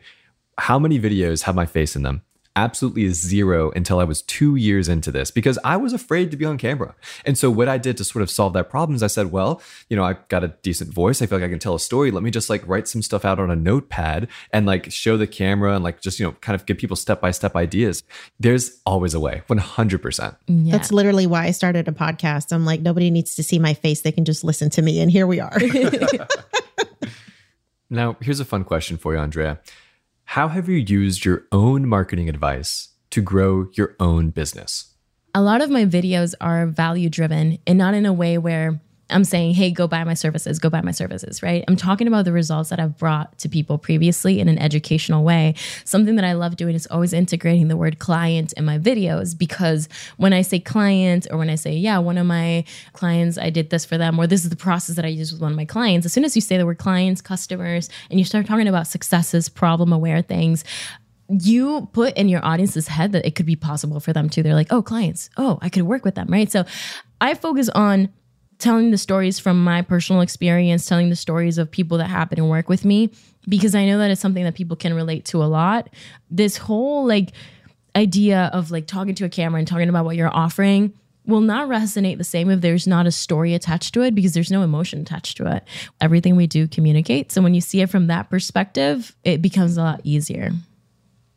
how 0.59 0.79
many 0.79 0.99
videos 0.99 1.43
have 1.43 1.55
my 1.55 1.67
face 1.67 1.97
in 1.97 2.03
them? 2.03 2.23
Absolutely 2.57 3.09
zero 3.11 3.71
until 3.73 4.01
I 4.01 4.05
was 4.05 4.23
two 4.23 4.57
years 4.57 4.89
into 4.89 5.13
this 5.13 5.31
because 5.31 5.59
I 5.63 5.77
was 5.77 5.93
afraid 5.93 6.31
to 6.31 6.37
be 6.37 6.45
on 6.45 6.59
camera. 6.59 6.95
And 7.25 7.39
so 7.39 7.51
what 7.51 7.69
I 7.69 7.79
did 7.79 7.97
to 7.99 8.05
sort 8.05 8.23
of 8.23 8.31
solve 8.31 8.55
that 8.55 8.71
problem 8.71 8.97
is 8.97 9.03
I 9.03 9.09
said, 9.09 9.31
well, 9.31 9.61
you 9.89 9.97
know, 9.97 10.05
I've 10.05 10.27
got 10.29 10.43
a 10.43 10.49
decent 10.63 10.93
voice. 10.93 11.21
I 11.21 11.27
feel 11.27 11.39
like 11.39 11.47
I 11.47 11.51
can 11.51 11.59
tell 11.59 11.75
a 11.75 11.81
story. 11.81 12.11
Let 12.11 12.23
me 12.23 12.31
just 12.31 12.51
like 12.51 12.67
write 12.67 12.89
some 12.89 13.03
stuff 13.03 13.25
out 13.25 13.39
on 13.39 13.51
a 13.51 13.57
notepad 13.57 14.29
and 14.53 14.67
like 14.67 14.91
show 14.91 15.17
the 15.17 15.27
camera 15.27 15.75
and 15.75 15.85
like 15.85 16.01
just, 16.01 16.19
you 16.19 16.27
know, 16.27 16.33
kind 16.41 16.59
of 16.59 16.67
give 16.67 16.79
people 16.79 16.97
step 16.97 17.21
by 17.21 17.31
step 17.31 17.55
ideas. 17.55 18.03
There's 18.41 18.81
always 18.87 19.15
a 19.15 19.21
way, 19.21 19.43
100%. 19.49 20.37
Yeah. 20.47 20.73
That's 20.73 20.91
literally 20.91 21.27
why 21.27 21.45
I 21.45 21.51
started 21.51 21.87
a 21.87 21.93
podcast. 21.93 22.53
I'm 22.53 22.65
like, 22.65 22.81
nobody 22.81 23.11
needs 23.11 23.35
to 23.37 23.43
see 23.43 23.59
my 23.59 23.75
face. 23.75 24.01
They 24.01 24.13
can 24.13 24.25
just 24.25 24.43
listen 24.43 24.71
to 24.71 24.83
me. 24.83 25.01
And 25.01 25.11
here 25.11 25.27
we 25.27 25.41
are. 25.41 25.57
now, 27.91 28.17
here's 28.21 28.41
a 28.41 28.45
fun 28.45 28.65
question 28.65 28.97
for 28.97 29.13
you, 29.13 29.21
Andrea. 29.21 29.61
How 30.31 30.49
have 30.49 30.69
you 30.69 30.77
used 30.77 31.25
your 31.25 31.45
own 31.51 31.87
marketing 31.89 32.29
advice 32.29 32.89
to 33.11 33.23
grow 33.23 33.71
your 33.73 33.95
own 33.99 34.31
business? 34.31 34.93
A 35.35 35.41
lot 35.41 35.63
of 35.63 35.71
my 35.71 35.87
videos 35.87 36.35
are 36.41 36.67
value 36.67 37.09
driven 37.09 37.59
and 37.67 37.79
not 37.79 37.95
in 37.95 38.05
a 38.05 38.13
way 38.13 38.37
where 38.37 38.81
I'm 39.09 39.25
saying, 39.25 39.55
hey, 39.55 39.71
go 39.71 39.87
buy 39.87 40.03
my 40.03 40.15
services, 40.15 40.59
go 40.59 40.69
buy 40.69 40.81
my 40.81 40.91
services, 40.91 41.43
right? 41.43 41.65
I'm 41.69 41.77
talking 41.77 42.09
about 42.09 42.25
the 42.25 42.33
results 42.33 42.71
that 42.71 42.81
I've 42.81 42.99
brought 42.99 43.39
to 43.39 43.49
people 43.49 43.79
previously 43.79 44.41
in 44.41 44.49
an 44.49 44.59
educational 44.59 45.23
way. 45.23 45.55
Something 45.85 46.17
that 46.17 46.25
I 46.25 46.33
love 46.33 46.57
doing 46.57 46.75
is 46.75 46.89
always 46.89 47.13
integrating 47.13 47.69
the 47.69 47.77
word 47.77 48.01
client 48.01 48.53
in 48.55 48.65
my 48.65 48.79
videos 48.79 49.39
because 49.39 49.89
when 50.17 50.33
I 50.33 50.43
say 50.43 50.59
client 50.59 51.29
or 51.31 51.39
when 51.39 51.51
I 51.51 51.55
say, 51.55 51.73
yeah, 51.75 51.99
one 51.99 52.19
of 52.19 52.27
my 52.27 52.65
clients, 52.95 53.39
I 53.39 53.51
did 53.51 53.71
this 53.71 53.85
for 53.85 53.97
them, 53.97 54.19
or 54.19 54.27
this 54.27 54.43
is 54.43 54.51
the 54.51 54.57
process 54.57 54.97
that 54.97 55.05
I 55.05 55.09
use 55.09 55.31
with 55.33 55.41
one 55.41 55.53
of 55.53 55.57
my 55.57 55.65
clients, 55.65 56.05
as 56.05 56.13
soon 56.13 56.25
as 56.25 56.35
you 56.35 56.43
say 56.43 56.57
the 56.57 56.67
word 56.67 56.79
clients, 56.79 57.21
customers, 57.21 57.89
and 58.11 58.19
you 58.19 58.25
start 58.25 58.47
talking 58.47 58.67
about 58.67 58.89
successes, 58.89 59.49
problem 59.49 59.93
aware 59.93 60.21
things, 60.21 60.65
you 61.29 61.89
put 61.93 62.17
in 62.17 62.29
your 62.29 62.45
audience's 62.45 62.89
head 62.89 63.13
that 63.13 63.27
it 63.27 63.35
could 63.35 63.47
be 63.47 63.57
possible 63.57 64.01
for 64.01 64.13
them 64.13 64.29
too. 64.29 64.43
They're 64.43 64.55
like, 64.55 64.73
oh, 64.73 64.83
clients, 64.83 65.31
oh, 65.37 65.59
I 65.63 65.69
could 65.69 65.83
work 65.83 66.05
with 66.05 66.15
them, 66.15 66.29
right? 66.29 66.51
So 66.51 66.65
I 67.21 67.35
focus 67.35 67.69
on 67.69 68.11
telling 68.59 68.91
the 68.91 68.99
stories 68.99 69.39
from 69.39 69.63
my 69.63 69.83
personal 69.83 70.23
experience, 70.23 70.87
telling 70.87 71.11
the 71.11 71.17
stories 71.17 71.59
of 71.59 71.71
people 71.71 71.99
that 71.99 72.09
happen 72.09 72.39
and 72.39 72.49
work 72.49 72.69
with 72.69 72.85
me, 72.85 73.11
because 73.49 73.75
I 73.75 73.85
know 73.87 73.99
that 73.99 74.11
it's 74.11 74.21
something 74.21 74.45
that 74.45 74.55
people 74.55 74.77
can 74.77 74.95
relate 74.95 75.25
to 75.27 75.43
a 75.43 75.47
lot. 75.47 75.91
This 76.31 76.57
whole 76.57 77.07
like 77.07 77.33
idea 77.95 78.51
of 78.53 78.71
like 78.71 78.87
talking 78.87 79.15
to 79.17 79.25
a 79.25 79.29
camera 79.29 79.59
and 79.59 79.69
talking 79.69 79.89
about 79.89 80.05
what 80.05 80.17
you're 80.17 80.35
offering 80.35 80.93
will 81.27 81.41
not 81.41 81.69
resonate 81.69 82.19
the 82.19 82.25
same 82.25 82.51
if 82.51 82.61
there's 82.61 82.87
not 82.87 83.07
a 83.07 83.13
story 83.13 83.55
attached 83.55 83.93
to 83.95 84.03
it 84.03 84.15
because 84.15 84.33
there's 84.33 84.51
no 84.51 84.63
emotion 84.63 85.01
attached 85.01 85.37
to 85.37 85.57
it. 85.57 85.65
Everything 86.01 86.37
we 86.37 86.47
do 86.47 86.69
communicates. 86.69 87.35
So 87.35 87.43
when 87.43 87.55
you 87.55 87.61
see 87.61 87.81
it 87.81 87.91
from 87.91 88.07
that 88.07 88.31
perspective, 88.31 89.15
it 89.25 89.43
becomes 89.43 89.77
a 89.77 89.83
lot 89.83 90.01
easier. 90.05 90.53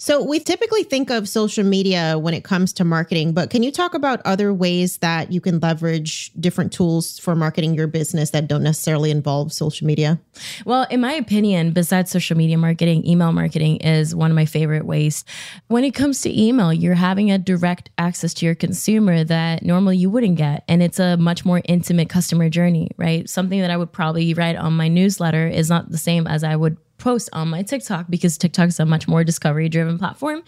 So 0.02 0.24
we 0.24 0.40
typically 0.40 0.84
think 0.84 1.10
of 1.10 1.28
social 1.28 1.66
media 1.66 2.18
when 2.18 2.34
it 2.34 2.46
comes 2.46 2.72
to 2.74 2.86
marketing, 2.86 3.34
but 3.34 3.50
can 3.50 3.64
you 3.64 3.72
talk 3.72 3.94
about 3.94 4.22
other 4.24 4.54
ways 4.54 5.00
that 5.00 5.34
you 5.34 5.42
can 5.42 5.60
leverage 5.60 6.32
different 6.40 6.72
tools 6.72 7.20
for 7.20 7.36
marketing 7.36 7.74
your 7.74 7.88
business 7.88 8.30
that 8.30 8.48
don't 8.48 8.64
necessarily 8.64 9.12
involve 9.12 9.52
social 9.52 9.86
media? 9.86 10.18
Well, 10.64 10.88
in 10.90 11.02
my 11.02 11.12
opinion, 11.12 11.72
besides 11.72 12.12
social 12.12 12.38
media 12.38 12.58
marketing, 12.58 13.06
email 13.06 13.34
marketing 13.34 13.78
is 13.82 14.16
one 14.16 14.32
of 14.32 14.36
my 14.36 14.46
favorite 14.46 14.86
ways. 14.86 15.26
When 15.68 15.84
it 15.84 15.94
comes 15.94 16.22
to 16.22 16.42
email, 16.42 16.72
you're 16.72 16.96
having 16.96 17.30
a 17.30 17.38
direct 17.38 17.90
access 17.98 18.34
to 18.36 18.46
your 18.46 18.56
consumer 18.56 19.26
that 19.26 19.64
normally 19.64 19.98
you 19.98 20.10
wouldn't 20.10 20.38
get. 20.38 20.64
And 20.70 20.82
it's 20.82 21.00
a 21.00 21.18
much 21.18 21.44
more 21.44 21.62
intimate 21.66 22.08
customer 22.08 22.48
journey, 22.48 22.90
right? 22.96 23.30
Something 23.30 23.60
that 23.60 23.70
I 23.70 23.76
would 23.76 23.92
probably 23.92 24.34
write 24.34 24.56
on 24.56 24.78
my 24.78 24.88
newsletter 24.88 25.46
is 25.46 25.70
not 25.70 25.92
the 25.92 25.98
same 25.98 26.26
as 26.26 26.46
I 26.46 26.56
would 26.56 26.78
post 27.00 27.30
on 27.34 27.50
my 27.50 27.64
TikTok 27.64 28.06
because 28.10 28.38
TikTok 28.38 28.70
is 28.70 28.80
a 28.80 28.86
much 28.86 29.08
more 29.08 29.24
discovery 29.24 29.70
driven 29.70 29.98
platform. 29.98 30.44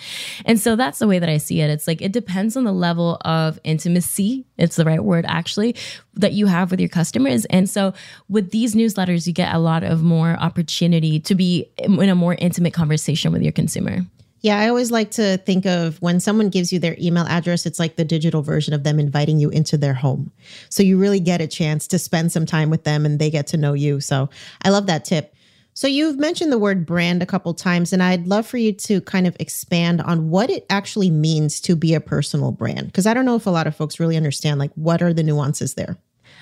And 0.46 0.60
so 0.60 0.76
that's 0.76 1.00
the 1.00 1.08
way 1.08 1.18
that 1.20 1.30
I 1.30 1.38
see 1.38 1.62
it. 1.62 1.70
It's 1.70 1.88
like 1.88 2.02
it 2.02 2.12
depends 2.12 2.56
on 2.56 2.64
the 2.64 2.72
level 2.72 3.18
of 3.22 3.60
intimacy, 3.64 4.46
it's 4.58 4.76
the 4.76 4.86
right 4.86 5.04
word 5.04 5.26
actually, 5.28 5.76
that 6.16 6.34
you 6.34 6.46
have 6.46 6.72
with 6.72 6.80
your 6.80 6.90
customers. 6.90 7.46
And 7.46 7.70
so 7.70 7.94
with 8.30 8.52
these 8.52 8.76
newsletters, 8.76 9.26
you 9.26 9.34
get 9.34 9.56
a 9.56 9.60
lot 9.60 9.84
of 9.84 10.04
more 10.04 10.38
opportunity 10.40 11.20
to 11.22 11.36
be 11.36 11.70
in 11.78 12.10
a 12.10 12.16
more 12.16 12.36
intimate 12.36 12.74
conversation 12.74 13.32
with 13.32 13.42
your 13.42 13.54
consumer. 13.54 14.06
Yeah, 14.42 14.60
I 14.60 14.70
always 14.70 14.90
like 14.90 15.12
to 15.12 15.38
think 15.38 15.68
of 15.68 16.02
when 16.02 16.20
someone 16.20 16.50
gives 16.50 16.74
you 16.74 16.80
their 16.80 16.96
email 17.00 17.26
address, 17.28 17.68
it's 17.68 17.78
like 17.78 17.96
the 17.96 18.04
digital 18.04 18.42
version 18.42 18.74
of 18.74 18.84
them 18.84 19.00
inviting 19.00 19.40
you 19.40 19.50
into 19.52 19.78
their 19.78 19.94
home. 19.94 20.32
So 20.70 20.82
you 20.82 20.98
really 20.98 21.20
get 21.20 21.42
a 21.42 21.48
chance 21.48 21.88
to 21.88 22.00
spend 22.00 22.32
some 22.32 22.48
time 22.48 22.72
with 22.72 22.84
them 22.84 23.06
and 23.06 23.20
they 23.20 23.30
get 23.30 23.46
to 23.48 23.58
know 23.58 23.74
you. 23.74 24.02
So 24.02 24.32
I 24.64 24.70
love 24.70 24.88
that 24.88 25.06
tip. 25.06 25.36
So 25.74 25.88
you've 25.88 26.20
mentioned 26.20 26.52
the 26.52 26.58
word 26.58 26.86
brand 26.86 27.24
a 27.24 27.26
couple 27.26 27.54
times, 27.54 27.94
and 27.94 28.04
I'd 28.04 28.28
love 28.28 28.46
for 28.46 28.58
you 28.58 28.74
to 28.74 29.02
kind 29.02 29.26
of 29.26 29.38
expand 29.40 30.02
on 30.02 30.30
what 30.30 30.50
it 30.50 30.66
actually 30.70 31.10
means 31.10 31.62
to 31.62 31.76
be 31.76 31.94
a 31.94 32.02
personal 32.02 32.52
brand. 32.52 32.88
Because 32.88 33.06
I 33.08 33.14
don't 33.14 33.26
know 33.26 33.36
if 33.36 33.46
a 33.46 33.52
lot 33.52 33.68
of 33.68 33.76
folks 33.76 34.00
really 34.00 34.18
understand, 34.18 34.60
like, 34.60 34.72
what 34.76 35.02
are 35.02 35.14
the 35.14 35.24
nuances 35.24 35.76
there? 35.76 35.98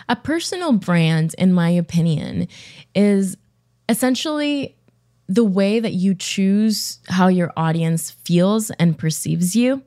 A 0.07 0.15
personal 0.15 0.73
brand, 0.73 1.35
in 1.37 1.53
my 1.53 1.69
opinion, 1.69 2.47
is 2.95 3.37
essentially 3.87 4.75
the 5.27 5.43
way 5.43 5.79
that 5.79 5.93
you 5.93 6.15
choose 6.15 6.99
how 7.07 7.27
your 7.27 7.53
audience 7.55 8.09
feels 8.09 8.71
and 8.71 8.97
perceives 8.97 9.55
you. 9.55 9.83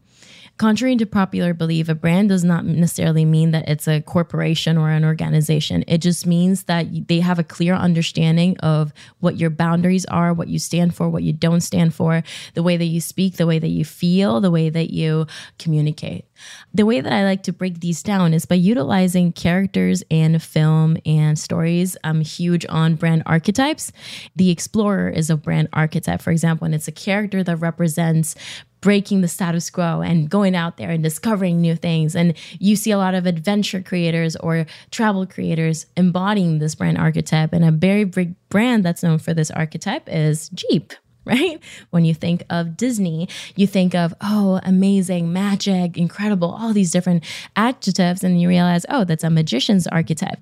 Contrary 0.63 0.95
to 0.95 1.07
popular 1.07 1.53
belief, 1.53 1.89
a 1.89 1.95
brand 1.97 2.29
does 2.29 2.45
not 2.45 2.65
necessarily 2.65 3.25
mean 3.25 3.51
that 3.51 3.69
it's 3.69 3.89
a 3.89 4.01
corporation 4.01 4.79
or 4.79 4.91
an 4.91 5.05
organization. 5.05 5.83
It 5.89 5.99
just 5.99 6.25
means 6.25 6.63
that 6.67 7.09
they 7.09 7.19
have 7.19 7.41
a 7.41 7.43
clear 7.43 7.75
understanding 7.75 8.57
of 8.59 8.93
what 9.19 9.39
your 9.39 9.51
boundaries 9.51 10.05
are, 10.05 10.33
what 10.33 10.47
you 10.47 10.61
stand 10.61 10.95
for, 10.95 11.09
what 11.09 11.25
you 11.25 11.33
don't 11.33 11.63
stand 11.63 11.97
for, 11.97 12.23
the 12.55 12.63
way 12.63 12.77
that 12.77 12.85
you 12.85 13.01
speak, 13.01 13.39
the 13.39 13.47
way 13.49 13.59
that 13.59 13.71
you 13.71 13.85
feel, 13.85 14.41
the 14.41 14.53
way 14.53 14.71
that 14.71 14.93
you 14.93 15.27
communicate. 15.59 16.27
The 16.73 16.87
way 16.87 17.01
that 17.01 17.13
I 17.13 17.25
like 17.25 17.43
to 17.45 17.53
break 17.53 17.81
these 17.81 18.01
down 18.01 18.33
is 18.33 18.47
by 18.47 18.55
utilizing 18.55 19.33
characters 19.33 20.05
in 20.11 20.39
film 20.39 20.97
and 21.05 21.37
stories. 21.37 21.97
I'm 22.05 22.21
huge 22.21 22.65
on 22.69 22.95
brand 22.95 23.25
archetypes. 23.27 23.91
The 24.37 24.51
Explorer 24.51 25.09
is 25.09 25.29
a 25.29 25.37
brand 25.37 25.71
archetype, 25.73 26.23
for 26.23 26.31
example, 26.31 26.67
and 26.67 26.75
it's 26.75 26.87
a 26.87 26.93
character 26.93 27.43
that 27.43 27.57
represents 27.57 28.37
breaking 28.83 29.23
the 29.23 29.29
status 29.29 29.71
quo 29.71 30.03
and 30.03 30.29
going 30.29 30.55
out 30.55 30.77
there 30.77 30.91
and 30.91 31.03
discovering 31.03 31.61
new 31.61 31.75
things. 31.75 32.15
And 32.15 32.35
you 32.59 32.77
see 32.77 32.91
a 32.91 32.99
lot 32.99 33.15
of 33.15 33.25
adventure 33.25 33.81
creators 33.81 34.37
or 34.37 34.67
travel 34.91 35.25
creators 35.25 35.87
embodying 35.97 36.59
this 36.59 36.75
brand 36.75 36.99
archetype. 36.99 37.55
And 37.55 37.65
a 37.65 37.71
very 37.71 38.05
big 38.05 38.35
brand 38.51 38.85
that's 38.85 39.03
known 39.03 39.19
for 39.19 39.33
this 39.33 39.51
archetype 39.51 40.09
is 40.09 40.51
Jeep 40.51 40.93
right? 41.25 41.61
When 41.91 42.05
you 42.05 42.15
think 42.15 42.43
of 42.51 42.77
Disney, 42.77 43.29
you 43.55 43.67
think 43.67 43.95
of, 43.95 44.13
oh, 44.21 44.61
amazing, 44.65 45.33
magic, 45.33 45.97
incredible, 45.97 46.51
all 46.51 46.73
these 46.73 46.91
different 46.91 47.25
adjectives. 47.55 48.25
And 48.25 48.41
you 48.41 48.49
realize, 48.49 48.85
oh, 48.89 49.05
that's 49.05 49.23
a 49.23 49.31
magician's 49.31 49.87
archetype. 49.87 50.39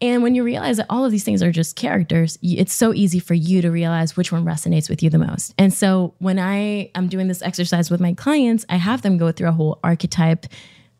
And 0.00 0.22
when 0.22 0.34
you 0.34 0.44
realize 0.44 0.76
that 0.76 0.86
all 0.90 1.04
of 1.04 1.10
these 1.10 1.24
things 1.24 1.42
are 1.42 1.50
just 1.50 1.76
characters, 1.76 2.38
it's 2.42 2.72
so 2.72 2.92
easy 2.94 3.18
for 3.18 3.34
you 3.34 3.62
to 3.62 3.70
realize 3.70 4.16
which 4.16 4.30
one 4.30 4.44
resonates 4.44 4.88
with 4.88 5.02
you 5.02 5.10
the 5.10 5.18
most. 5.18 5.54
And 5.58 5.72
so 5.74 6.14
when 6.18 6.38
I 6.38 6.90
am 6.94 7.08
doing 7.08 7.28
this 7.28 7.42
exercise 7.42 7.90
with 7.90 8.00
my 8.00 8.14
clients, 8.14 8.64
I 8.68 8.76
have 8.76 9.02
them 9.02 9.18
go 9.18 9.32
through 9.32 9.48
a 9.48 9.52
whole 9.52 9.80
archetype 9.82 10.46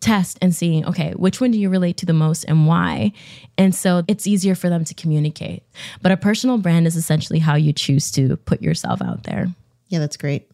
test 0.02 0.38
and 0.42 0.54
seeing, 0.54 0.84
okay, 0.84 1.12
which 1.12 1.40
one 1.40 1.50
do 1.50 1.58
you 1.58 1.70
relate 1.70 1.96
to 1.98 2.06
the 2.06 2.12
most 2.12 2.44
and 2.44 2.66
why? 2.66 3.12
And 3.56 3.74
so 3.74 4.02
it's 4.08 4.26
easier 4.26 4.54
for 4.54 4.68
them 4.68 4.84
to 4.84 4.94
communicate. 4.94 5.62
But 6.02 6.12
a 6.12 6.16
personal 6.16 6.58
brand 6.58 6.86
is 6.86 6.96
essentially 6.96 7.38
how 7.38 7.54
you 7.54 7.72
choose 7.72 8.10
to 8.12 8.36
put 8.36 8.60
yourself 8.60 9.00
out 9.00 9.22
there. 9.22 9.46
Yeah, 9.88 10.00
that's 10.00 10.16
great. 10.16 10.50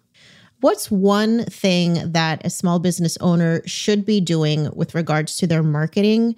What's 0.61 0.91
one 0.91 1.45
thing 1.45 2.13
that 2.13 2.45
a 2.45 2.51
small 2.51 2.79
business 2.79 3.17
owner 3.21 3.63
should 3.67 4.05
be 4.05 4.21
doing 4.21 4.69
with 4.75 4.95
regards 4.95 5.37
to 5.37 5.47
their 5.47 5.63
marketing 5.63 6.35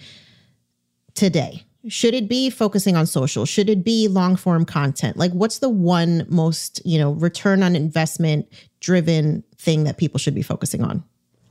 today? 1.14 1.64
Should 1.88 2.12
it 2.12 2.28
be 2.28 2.50
focusing 2.50 2.94
on 2.94 3.06
social? 3.06 3.46
Should 3.46 3.70
it 3.70 3.82
be 3.82 4.06
long 4.08 4.36
form 4.36 4.66
content? 4.66 5.16
Like, 5.16 5.32
what's 5.32 5.60
the 5.60 5.70
one 5.70 6.26
most, 6.28 6.82
you 6.84 6.98
know, 6.98 7.12
return 7.12 7.62
on 7.62 7.74
investment 7.74 8.46
driven 8.80 9.42
thing 9.56 9.84
that 9.84 9.96
people 9.96 10.18
should 10.18 10.34
be 10.34 10.42
focusing 10.42 10.84
on? 10.84 11.02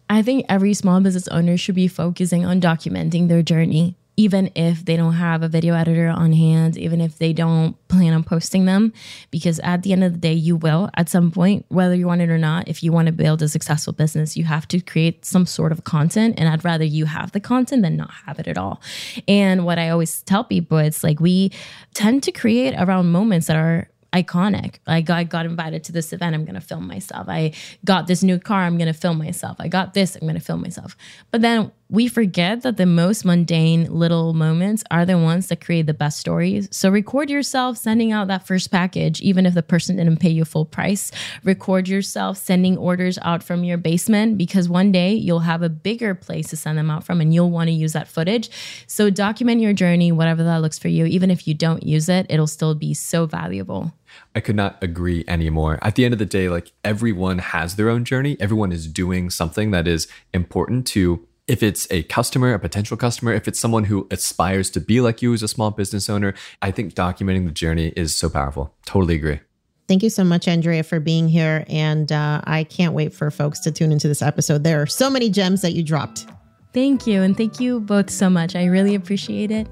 I 0.09 0.21
think 0.23 0.45
every 0.49 0.73
small 0.73 0.99
business 1.01 1.27
owner 1.27 1.55
should 1.55 1.75
be 1.75 1.87
focusing 1.87 2.45
on 2.45 2.59
documenting 2.59 3.27
their 3.27 3.43
journey, 3.43 3.95
even 4.17 4.51
if 4.55 4.83
they 4.83 4.97
don't 4.97 5.13
have 5.13 5.43
a 5.43 5.47
video 5.47 5.75
editor 5.75 6.09
on 6.09 6.33
hand, 6.33 6.77
even 6.77 6.99
if 6.99 7.19
they 7.19 7.31
don't 7.31 7.77
plan 7.87 8.13
on 8.13 8.23
posting 8.23 8.65
them, 8.65 8.91
because 9.29 9.59
at 9.59 9.83
the 9.83 9.93
end 9.93 10.03
of 10.03 10.13
the 10.13 10.17
day, 10.17 10.33
you 10.33 10.55
will 10.55 10.89
at 10.95 11.09
some 11.09 11.31
point, 11.31 11.63
whether 11.69 11.93
you 11.93 12.07
want 12.07 12.21
it 12.21 12.29
or 12.29 12.39
not. 12.39 12.67
If 12.67 12.83
you 12.83 12.91
want 12.91 13.05
to 13.05 13.11
build 13.11 13.41
a 13.43 13.47
successful 13.47 13.93
business, 13.93 14.35
you 14.35 14.45
have 14.45 14.67
to 14.69 14.81
create 14.81 15.25
some 15.25 15.45
sort 15.45 15.71
of 15.71 15.83
content. 15.83 16.35
And 16.37 16.49
I'd 16.49 16.65
rather 16.65 16.83
you 16.83 17.05
have 17.05 17.31
the 17.31 17.39
content 17.39 17.83
than 17.83 17.95
not 17.95 18.11
have 18.25 18.39
it 18.39 18.47
at 18.47 18.57
all. 18.57 18.81
And 19.27 19.63
what 19.63 19.77
I 19.77 19.89
always 19.89 20.23
tell 20.23 20.43
people, 20.43 20.79
it's 20.79 21.03
like 21.03 21.19
we 21.19 21.51
tend 21.93 22.23
to 22.23 22.31
create 22.31 22.73
around 22.77 23.11
moments 23.11 23.47
that 23.47 23.57
are 23.57 23.89
iconic. 24.13 24.75
I 24.87 25.01
got, 25.01 25.17
I 25.17 25.23
got 25.23 25.45
invited 25.45 25.83
to 25.85 25.91
this 25.91 26.13
event. 26.13 26.35
I'm 26.35 26.45
going 26.45 26.55
to 26.55 26.61
film 26.61 26.87
myself. 26.87 27.27
I 27.29 27.53
got 27.85 28.07
this 28.07 28.23
new 28.23 28.39
car. 28.39 28.63
I'm 28.63 28.77
going 28.77 28.91
to 28.91 28.99
film 28.99 29.17
myself. 29.17 29.57
I 29.59 29.67
got 29.67 29.93
this. 29.93 30.15
I'm 30.15 30.21
going 30.21 30.33
to 30.33 30.39
film 30.39 30.61
myself. 30.61 30.95
But 31.31 31.41
then 31.41 31.71
we 31.91 32.07
forget 32.07 32.61
that 32.61 32.77
the 32.77 32.85
most 32.85 33.25
mundane 33.25 33.91
little 33.91 34.33
moments 34.33 34.83
are 34.91 35.05
the 35.05 35.17
ones 35.17 35.47
that 35.47 35.59
create 35.59 35.87
the 35.87 35.93
best 35.93 36.19
stories. 36.19 36.67
So 36.71 36.89
record 36.89 37.31
yourself 37.31 37.77
sending 37.77 38.11
out 38.11 38.27
that 38.27 38.45
first 38.45 38.69
package, 38.69 39.21
even 39.21 39.47
if 39.47 39.55
the 39.55 39.63
person 39.63 39.95
didn't 39.95 40.17
pay 40.17 40.29
you 40.29 40.45
full 40.45 40.65
price. 40.65 41.11
Record 41.43 41.87
yourself 41.87 42.37
sending 42.37 42.77
orders 42.77 43.17
out 43.23 43.41
from 43.41 43.63
your 43.63 43.77
basement 43.77 44.37
because 44.37 44.69
one 44.69 44.91
day 44.91 45.13
you'll 45.13 45.39
have 45.39 45.63
a 45.63 45.69
bigger 45.69 46.13
place 46.13 46.49
to 46.49 46.57
send 46.57 46.77
them 46.77 46.91
out 46.91 47.03
from 47.03 47.21
and 47.21 47.33
you'll 47.33 47.49
want 47.49 47.69
to 47.69 47.73
use 47.73 47.93
that 47.93 48.07
footage. 48.07 48.51
So 48.85 49.09
document 49.09 49.59
your 49.59 49.73
journey, 49.73 50.11
whatever 50.11 50.43
that 50.43 50.61
looks 50.61 50.77
for 50.77 50.89
you. 50.89 51.05
Even 51.05 51.31
if 51.31 51.47
you 51.47 51.55
don't 51.55 51.81
use 51.81 52.07
it, 52.07 52.27
it'll 52.29 52.45
still 52.47 52.75
be 52.75 52.93
so 52.93 53.25
valuable. 53.25 53.91
I 54.35 54.39
could 54.39 54.55
not 54.55 54.81
agree 54.81 55.23
anymore. 55.27 55.79
At 55.81 55.95
the 55.95 56.05
end 56.05 56.13
of 56.13 56.19
the 56.19 56.25
day, 56.25 56.49
like 56.49 56.71
everyone 56.83 57.39
has 57.39 57.75
their 57.75 57.89
own 57.89 58.05
journey. 58.05 58.37
Everyone 58.39 58.71
is 58.71 58.87
doing 58.87 59.29
something 59.29 59.71
that 59.71 59.87
is 59.87 60.07
important 60.33 60.87
to 60.87 61.25
if 61.47 61.63
it's 61.63 61.87
a 61.89 62.03
customer, 62.03 62.53
a 62.53 62.59
potential 62.59 62.95
customer, 62.95 63.33
if 63.33 63.47
it's 63.47 63.59
someone 63.59 63.85
who 63.85 64.07
aspires 64.11 64.69
to 64.69 64.79
be 64.79 65.01
like 65.01 65.23
you 65.23 65.33
as 65.33 65.41
a 65.41 65.47
small 65.47 65.71
business 65.71 66.07
owner, 66.07 66.35
I 66.61 66.69
think 66.69 66.93
documenting 66.93 67.45
the 67.45 67.51
journey 67.51 67.91
is 67.95 68.15
so 68.15 68.29
powerful. 68.29 68.75
Totally 68.85 69.15
agree. 69.15 69.39
Thank 69.87 70.03
you 70.03 70.11
so 70.11 70.23
much, 70.23 70.47
Andrea, 70.47 70.83
for 70.83 70.99
being 70.99 71.27
here. 71.27 71.65
And 71.67 72.11
uh, 72.11 72.41
I 72.43 72.65
can't 72.65 72.93
wait 72.93 73.15
for 73.15 73.31
folks 73.31 73.59
to 73.61 73.71
tune 73.71 73.91
into 73.91 74.07
this 74.07 74.21
episode. 74.21 74.63
There 74.63 74.79
are 74.79 74.85
so 74.85 75.09
many 75.09 75.31
gems 75.31 75.63
that 75.63 75.73
you 75.73 75.81
dropped. 75.81 76.27
Thank 76.71 77.07
you. 77.07 77.23
And 77.23 77.35
thank 77.35 77.59
you 77.59 77.79
both 77.79 78.11
so 78.11 78.29
much. 78.29 78.55
I 78.55 78.65
really 78.65 78.93
appreciate 78.93 79.49
it. 79.49 79.67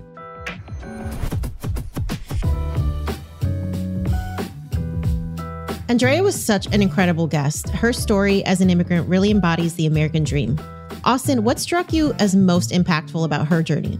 Andrea 5.90 6.22
was 6.22 6.36
such 6.36 6.66
an 6.74 6.82
incredible 6.82 7.28
guest. 7.28 7.70
Her 7.70 7.94
story 7.94 8.44
as 8.44 8.60
an 8.60 8.70
immigrant 8.70 9.08
really 9.08 9.32
embodies 9.32 9.76
the 9.76 9.86
American 9.86 10.26
dream. 10.26 10.60
Austin, 11.06 11.46
what 11.46 11.60
struck 11.60 11.94
you 11.94 12.12
as 12.20 12.36
most 12.36 12.72
impactful 12.72 13.24
about 13.24 13.48
her 13.48 13.64
journey? 13.64 13.98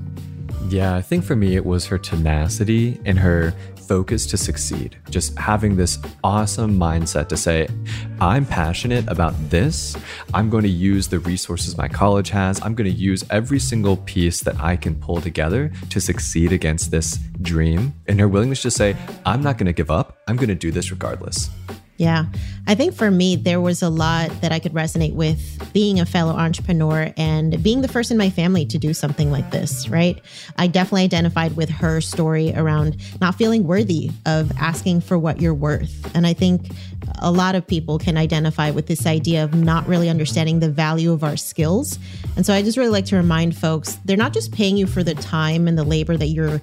Yeah, 0.68 0.98
I 0.98 1.02
think 1.02 1.24
for 1.24 1.38
me, 1.38 1.56
it 1.56 1.66
was 1.66 1.86
her 1.86 1.98
tenacity 1.98 3.00
and 3.06 3.18
her 3.18 3.54
focus 3.88 4.26
to 4.26 4.36
succeed. 4.36 4.98
Just 5.10 5.38
having 5.38 5.78
this 5.78 5.98
awesome 6.26 6.78
mindset 6.78 7.30
to 7.30 7.38
say, 7.38 7.70
I'm 8.20 8.46
passionate 8.46 9.08
about 9.08 9.34
this. 9.50 9.96
I'm 10.34 10.50
going 10.50 10.64
to 10.64 10.70
use 10.70 11.08
the 11.08 11.20
resources 11.20 11.78
my 11.78 11.88
college 11.88 12.30
has. 12.32 12.62
I'm 12.62 12.76
going 12.76 12.92
to 12.92 12.98
use 12.98 13.24
every 13.30 13.60
single 13.60 13.96
piece 13.96 14.42
that 14.42 14.60
I 14.60 14.76
can 14.76 14.96
pull 14.96 15.22
together 15.22 15.72
to 15.90 16.02
succeed 16.02 16.52
against 16.52 16.92
this 16.92 17.18
dream. 17.42 17.94
And 18.08 18.20
her 18.20 18.28
willingness 18.28 18.62
to 18.64 18.72
say, 18.72 18.98
I'm 19.26 19.42
not 19.42 19.58
going 19.58 19.68
to 19.68 19.74
give 19.74 19.90
up. 19.90 20.18
I'm 20.28 20.36
going 20.36 20.50
to 20.50 20.56
do 20.56 20.72
this 20.72 20.92
regardless. 20.92 21.50
Yeah. 21.98 22.26
I 22.68 22.76
think 22.76 22.94
for 22.94 23.10
me, 23.10 23.36
there 23.36 23.60
was 23.60 23.82
a 23.82 23.90
lot 23.90 24.30
that 24.42 24.52
I 24.52 24.60
could 24.60 24.74
resonate 24.74 25.14
with 25.14 25.74
being 25.74 26.00
a 26.00 26.06
fellow 26.06 26.34
entrepreneur 26.34 27.12
and 27.18 27.62
being 27.64 27.82
the 27.82 27.88
first 27.88 28.12
in 28.12 28.18
my 28.18 28.30
family 28.30 28.66
to 28.68 28.78
do 28.78 28.94
something 28.94 29.32
like 29.32 29.50
this, 29.50 29.90
right? 29.90 30.22
I 30.58 30.68
definitely 30.68 31.04
identified 31.04 31.56
with 31.56 31.70
her 31.70 32.00
story 32.02 32.54
around 32.56 32.98
not 33.20 33.36
feeling 33.36 33.66
worthy 33.66 34.12
of 34.28 34.52
asking 34.60 35.02
for 35.02 35.18
what 35.18 35.42
you're 35.42 35.56
worth. 35.56 36.16
And 36.16 36.28
I 36.28 36.34
think 36.34 36.70
a 37.20 37.32
lot 37.32 37.56
of 37.56 37.66
people 37.66 37.98
can 37.98 38.16
identify 38.16 38.70
with 38.70 38.86
this 38.86 39.08
idea 39.08 39.44
of 39.44 39.56
not 39.56 39.88
really 39.88 40.10
understanding 40.10 40.60
the 40.60 40.70
value 40.70 41.12
of 41.12 41.24
our 41.24 41.38
skills. 41.38 41.98
And 42.36 42.46
so 42.46 42.54
I 42.54 42.62
just 42.62 42.78
really 42.78 42.92
like 42.92 43.06
to 43.06 43.16
remind 43.16 43.58
folks 43.58 43.96
they're 44.06 44.18
not 44.18 44.34
just 44.34 44.52
paying 44.52 44.78
you 44.78 44.86
for 44.86 45.04
the 45.04 45.16
time 45.16 45.68
and 45.68 45.78
the 45.78 45.84
labor 45.84 46.16
that 46.16 46.28
you're 46.28 46.62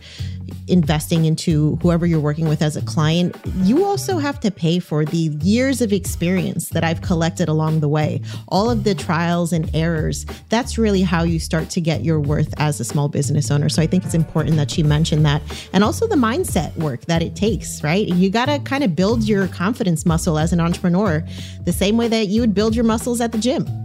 investing 0.69 1.25
into 1.25 1.77
whoever 1.77 2.07
you're 2.07 2.21
working 2.21 2.49
with 2.49 2.63
as 2.63 2.77
a 2.77 2.83
client, 2.83 3.37
you 3.57 3.85
also 3.85 4.19
have 4.19 4.41
to 4.41 4.51
pay 4.51 4.79
for 4.79 5.05
the 5.05 5.31
years 5.43 5.81
of 5.81 5.93
experience 5.93 6.71
that 6.71 6.85
I've 6.85 7.03
collected 7.03 7.49
along 7.49 7.81
the 7.81 7.89
way. 7.89 8.21
All 8.49 8.71
of 8.71 8.85
the 8.85 8.95
trials 8.95 9.53
and 9.53 9.71
errors. 9.75 10.27
That's 10.49 10.79
really 10.79 11.03
how 11.03 11.23
you 11.23 11.39
start 11.39 11.71
to 11.71 11.81
get 11.81 12.03
your 12.03 12.21
worth 12.21 12.53
as 12.59 12.81
a 12.81 12.85
small 12.85 13.09
business 13.09 13.51
owner. 13.51 13.69
So 13.69 13.83
I 13.83 13.87
think 13.87 14.05
it's 14.05 14.15
important 14.15 14.57
that 14.57 14.71
she 14.71 14.83
mentioned 14.83 15.25
that. 15.27 15.43
And 15.73 15.85
also 15.85 16.07
the 16.07 16.17
mindset 16.17 16.77
work 16.77 17.03
that 17.07 17.23
it 17.23 17.37
takes, 17.37 17.83
right? 17.83 18.07
You 18.07 18.31
got 18.31 18.47
to 18.47 18.59
kind 18.61 18.85
of 18.85 18.97
build 18.97 19.25
your 19.25 19.49
confidence 19.49 20.07
muscle 20.07 20.39
as 20.39 20.53
an 20.53 20.61
entrepreneur 20.61 21.25
the 21.65 21.73
same 21.73 21.97
way 21.97 22.09
that 22.09 22.29
you 22.29 22.41
would 22.41 22.55
build 22.55 22.75
your 22.75 22.85
muscles 22.85 23.21
at 23.21 23.33
the 23.33 23.39
gym. 23.39 23.84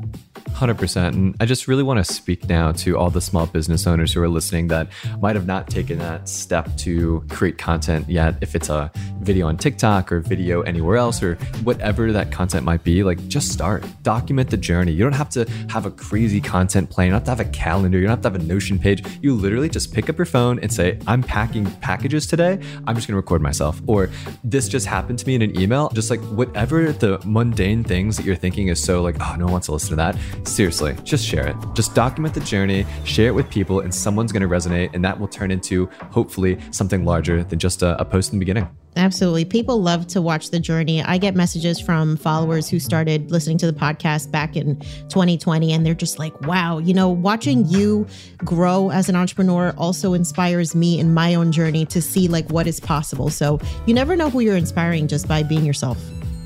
100%. 0.59 1.07
And 1.07 1.35
I 1.39 1.45
just 1.45 1.67
really 1.67 1.83
want 1.83 2.05
to 2.05 2.13
speak 2.13 2.47
now 2.49 2.71
to 2.73 2.97
all 2.97 3.09
the 3.09 3.21
small 3.21 3.45
business 3.45 3.87
owners 3.87 4.13
who 4.13 4.21
are 4.21 4.27
listening 4.27 4.67
that 4.67 4.89
might 5.19 5.35
have 5.35 5.47
not 5.47 5.69
taken 5.69 5.97
that 5.99 6.27
step 6.27 6.75
to 6.77 7.23
create 7.29 7.57
content 7.57 8.09
yet. 8.09 8.35
If 8.41 8.55
it's 8.55 8.69
a 8.69 8.91
video 9.21 9.47
on 9.47 9.57
TikTok 9.57 10.11
or 10.11 10.19
video 10.19 10.61
anywhere 10.61 10.97
else 10.97 11.23
or 11.23 11.35
whatever 11.63 12.11
that 12.11 12.31
content 12.31 12.65
might 12.65 12.83
be, 12.83 13.03
like 13.03 13.25
just 13.27 13.51
start. 13.51 13.85
Document 14.03 14.49
the 14.49 14.57
journey. 14.57 14.91
You 14.91 15.03
don't 15.03 15.13
have 15.13 15.29
to 15.29 15.49
have 15.69 15.85
a 15.85 15.91
crazy 15.91 16.41
content 16.41 16.89
plan. 16.89 17.07
You 17.07 17.11
don't 17.11 17.25
have 17.25 17.37
to 17.37 17.43
have 17.43 17.47
a 17.47 17.51
calendar. 17.51 17.97
You 17.97 18.07
don't 18.07 18.17
have 18.17 18.21
to 18.21 18.29
have 18.29 18.41
a 18.41 18.49
Notion 18.49 18.79
page. 18.79 19.03
You 19.21 19.35
literally 19.35 19.69
just 19.69 19.93
pick 19.93 20.09
up 20.09 20.17
your 20.17 20.25
phone 20.25 20.59
and 20.59 20.73
say, 20.73 20.99
I'm 21.07 21.21
packing 21.21 21.65
packages 21.81 22.25
today. 22.25 22.59
I'm 22.87 22.95
just 22.95 23.07
going 23.07 23.13
to 23.13 23.15
record 23.15 23.41
myself. 23.41 23.79
Or 23.85 24.09
this 24.43 24.67
just 24.67 24.87
happened 24.87 25.19
to 25.19 25.27
me 25.27 25.35
in 25.35 25.41
an 25.41 25.59
email. 25.59 25.89
Just 25.89 26.09
like 26.09 26.19
whatever 26.21 26.91
the 26.91 27.21
mundane 27.25 27.83
things 27.83 28.17
that 28.17 28.25
you're 28.25 28.35
thinking 28.35 28.67
is 28.69 28.83
so 28.83 29.01
like, 29.01 29.15
oh, 29.21 29.35
no 29.37 29.45
one 29.45 29.53
wants 29.53 29.67
to 29.67 29.73
listen 29.73 29.91
to 29.91 29.95
that 29.97 30.17
seriously, 30.49 30.95
just 31.03 31.25
share 31.25 31.47
it. 31.47 31.55
Just 31.73 31.95
document 31.95 32.33
the 32.33 32.41
journey, 32.41 32.85
share 33.03 33.27
it 33.27 33.35
with 33.35 33.49
people, 33.49 33.79
and 33.81 33.93
someone's 33.93 34.31
going 34.31 34.41
to 34.41 34.47
resonate, 34.47 34.93
and 34.93 35.03
that 35.05 35.19
will 35.19 35.27
turn 35.27 35.51
into 35.51 35.85
hopefully 36.11 36.59
something 36.71 37.05
larger 37.05 37.43
than 37.43 37.59
just 37.59 37.81
a, 37.81 37.99
a 37.99 38.05
post 38.05 38.33
in 38.33 38.39
the 38.39 38.45
beginning. 38.45 38.69
Absolutely. 38.95 39.45
People 39.45 39.81
love 39.81 40.07
to 40.07 40.21
watch 40.21 40.49
the 40.49 40.59
journey. 40.59 41.01
I 41.01 41.17
get 41.17 41.35
messages 41.35 41.79
from 41.79 42.17
followers 42.17 42.69
who 42.69 42.79
started 42.79 43.31
listening 43.31 43.57
to 43.59 43.71
the 43.71 43.77
podcast 43.77 44.31
back 44.31 44.57
in 44.57 44.79
2020, 45.09 45.71
and 45.71 45.85
they're 45.85 45.93
just 45.93 46.19
like, 46.19 46.39
wow, 46.41 46.79
you 46.79 46.93
know, 46.93 47.07
watching 47.07 47.65
you 47.67 48.07
grow 48.39 48.89
as 48.89 49.07
an 49.07 49.15
entrepreneur 49.15 49.73
also 49.77 50.13
inspires 50.13 50.75
me 50.75 50.99
in 50.99 51.13
my 51.13 51.35
own 51.35 51.51
journey 51.51 51.85
to 51.85 52.01
see 52.01 52.27
like 52.27 52.49
what 52.49 52.67
is 52.67 52.79
possible. 52.79 53.29
So 53.29 53.59
you 53.85 53.93
never 53.93 54.15
know 54.15 54.29
who 54.29 54.39
you're 54.39 54.57
inspiring 54.57 55.07
just 55.07 55.27
by 55.27 55.43
being 55.43 55.65
yourself. 55.65 55.97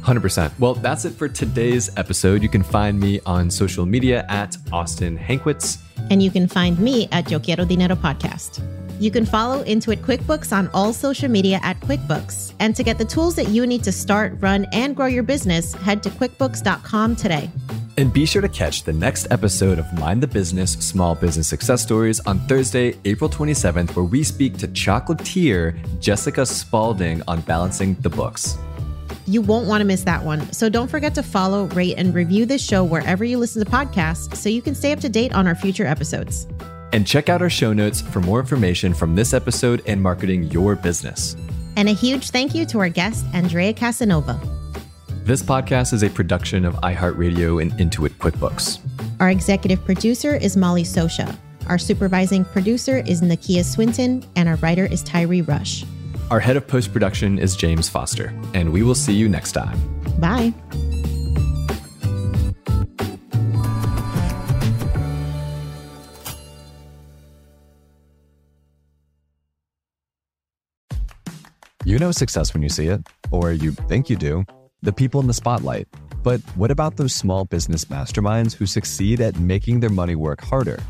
100%. 0.03 0.51
Well, 0.59 0.75
that's 0.75 1.05
it 1.05 1.13
for 1.13 1.27
today's 1.27 1.89
episode. 1.97 2.43
You 2.43 2.49
can 2.49 2.63
find 2.63 2.99
me 2.99 3.19
on 3.25 3.49
social 3.49 3.85
media 3.85 4.25
at 4.29 4.57
Austin 4.71 5.17
Hankwitz. 5.17 5.79
And 6.09 6.21
you 6.21 6.29
can 6.29 6.47
find 6.47 6.77
me 6.79 7.07
at 7.11 7.31
Yo 7.31 7.39
Quiero 7.39 7.65
Dinero 7.65 7.95
Podcast. 7.95 8.61
You 8.99 9.11
can 9.11 9.25
follow 9.25 9.63
Intuit 9.63 9.97
QuickBooks 9.97 10.55
on 10.55 10.69
all 10.73 10.93
social 10.93 11.29
media 11.29 11.59
at 11.63 11.79
QuickBooks. 11.81 12.53
And 12.59 12.75
to 12.75 12.83
get 12.83 12.97
the 12.97 13.05
tools 13.05 13.35
that 13.35 13.49
you 13.49 13.65
need 13.65 13.83
to 13.83 13.91
start, 13.91 14.37
run, 14.39 14.65
and 14.71 14.95
grow 14.95 15.07
your 15.07 15.23
business, 15.23 15.73
head 15.73 16.03
to 16.03 16.09
QuickBooks.com 16.09 17.15
today. 17.15 17.49
And 17.97 18.11
be 18.11 18.25
sure 18.25 18.41
to 18.41 18.49
catch 18.49 18.83
the 18.83 18.93
next 18.93 19.27
episode 19.29 19.77
of 19.77 19.91
Mind 19.93 20.21
the 20.21 20.27
Business 20.27 20.73
Small 20.73 21.15
Business 21.15 21.47
Success 21.47 21.83
Stories 21.83 22.19
on 22.21 22.39
Thursday, 22.47 22.95
April 23.05 23.29
27th, 23.29 23.95
where 23.95 24.05
we 24.05 24.23
speak 24.23 24.57
to 24.57 24.67
chocolatier 24.67 25.77
Jessica 25.99 26.45
Spalding 26.45 27.21
on 27.27 27.41
balancing 27.41 27.95
the 27.95 28.09
books. 28.09 28.57
You 29.25 29.41
won't 29.41 29.67
want 29.67 29.81
to 29.81 29.85
miss 29.85 30.03
that 30.03 30.23
one. 30.23 30.51
So 30.51 30.69
don't 30.69 30.89
forget 30.89 31.15
to 31.15 31.23
follow, 31.23 31.65
rate, 31.67 31.95
and 31.97 32.13
review 32.13 32.45
this 32.45 32.63
show 32.63 32.83
wherever 32.83 33.23
you 33.23 33.37
listen 33.37 33.63
to 33.63 33.69
podcasts 33.71 34.35
so 34.35 34.49
you 34.49 34.61
can 34.61 34.75
stay 34.75 34.91
up 34.91 34.99
to 34.99 35.09
date 35.09 35.33
on 35.33 35.47
our 35.47 35.55
future 35.55 35.85
episodes. 35.85 36.47
And 36.91 37.07
check 37.07 37.29
out 37.29 37.41
our 37.41 37.49
show 37.49 37.73
notes 37.73 38.01
for 38.01 38.19
more 38.19 38.39
information 38.39 38.93
from 38.93 39.15
this 39.15 39.33
episode 39.33 39.81
and 39.87 40.01
marketing 40.01 40.43
your 40.51 40.75
business. 40.75 41.35
And 41.75 41.89
a 41.89 41.93
huge 41.93 42.29
thank 42.29 42.53
you 42.53 42.65
to 42.67 42.79
our 42.79 42.89
guest, 42.89 43.25
Andrea 43.33 43.73
Casanova. 43.73 44.39
This 45.23 45.41
podcast 45.41 45.93
is 45.93 46.03
a 46.03 46.09
production 46.09 46.65
of 46.65 46.75
iHeartRadio 46.75 47.61
and 47.61 47.71
Intuit 47.73 48.09
QuickBooks. 48.17 48.79
Our 49.21 49.29
executive 49.29 49.83
producer 49.85 50.35
is 50.35 50.57
Molly 50.57 50.83
Sosha. 50.83 51.35
Our 51.67 51.77
supervising 51.77 52.43
producer 52.43 52.97
is 52.97 53.21
Nakia 53.21 53.63
Swinton, 53.63 54.25
and 54.35 54.49
our 54.49 54.57
writer 54.57 54.85
is 54.85 55.01
Tyree 55.01 55.41
Rush. 55.41 55.85
Our 56.31 56.39
head 56.39 56.57
of 56.57 56.67
post 56.67 56.91
production 56.91 57.37
is 57.37 57.55
James 57.55 57.89
Foster, 57.89 58.33
and 58.53 58.71
we 58.73 58.81
will 58.81 58.95
see 58.95 59.13
you 59.13 59.29
next 59.29 59.51
time. 59.51 59.77
Bye. 60.19 60.53
You 71.85 71.99
know 71.99 72.11
success 72.11 72.53
when 72.53 72.63
you 72.63 72.69
see 72.69 72.87
it, 72.87 73.01
or 73.29 73.51
you 73.51 73.71
think 73.71 74.09
you 74.09 74.15
do, 74.15 74.45
the 74.81 74.93
people 74.93 75.19
in 75.19 75.27
the 75.27 75.33
spotlight. 75.33 75.87
But 76.23 76.39
what 76.55 76.71
about 76.71 76.95
those 76.95 77.13
small 77.13 77.43
business 77.43 77.85
masterminds 77.85 78.53
who 78.53 78.65
succeed 78.65 79.19
at 79.19 79.37
making 79.37 79.81
their 79.81 79.89
money 79.89 80.15
work 80.15 80.41
harder? 80.41 80.81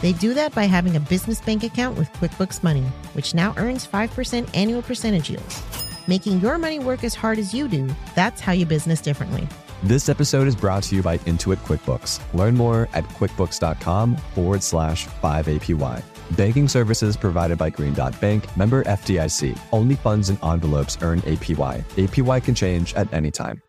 They 0.00 0.12
do 0.12 0.34
that 0.34 0.54
by 0.54 0.64
having 0.64 0.96
a 0.96 1.00
business 1.00 1.40
bank 1.40 1.64
account 1.64 1.96
with 1.96 2.12
QuickBooks 2.14 2.62
Money, 2.62 2.84
which 3.14 3.34
now 3.34 3.54
earns 3.56 3.86
5% 3.86 4.48
annual 4.54 4.82
percentage 4.82 5.30
yields. 5.30 5.62
Making 6.06 6.40
your 6.40 6.58
money 6.58 6.78
work 6.78 7.04
as 7.04 7.14
hard 7.14 7.38
as 7.38 7.54
you 7.54 7.68
do, 7.68 7.88
that's 8.14 8.40
how 8.40 8.52
you 8.52 8.66
business 8.66 9.00
differently. 9.00 9.48
This 9.82 10.08
episode 10.08 10.46
is 10.46 10.56
brought 10.56 10.82
to 10.84 10.96
you 10.96 11.02
by 11.02 11.18
Intuit 11.18 11.56
QuickBooks. 11.58 12.20
Learn 12.32 12.54
more 12.54 12.88
at 12.94 13.04
quickbooks.com 13.04 14.16
forward 14.34 14.62
slash 14.62 15.06
5APY. 15.06 16.02
Banking 16.36 16.68
services 16.68 17.16
provided 17.16 17.58
by 17.58 17.70
Green 17.70 17.92
Dot 17.92 18.18
Bank, 18.20 18.44
member 18.56 18.82
FDIC. 18.84 19.58
Only 19.72 19.94
funds 19.96 20.30
and 20.30 20.42
envelopes 20.42 20.96
earn 21.02 21.20
APY. 21.22 21.82
APY 21.84 22.44
can 22.44 22.54
change 22.54 22.94
at 22.94 23.12
any 23.12 23.30
time. 23.30 23.60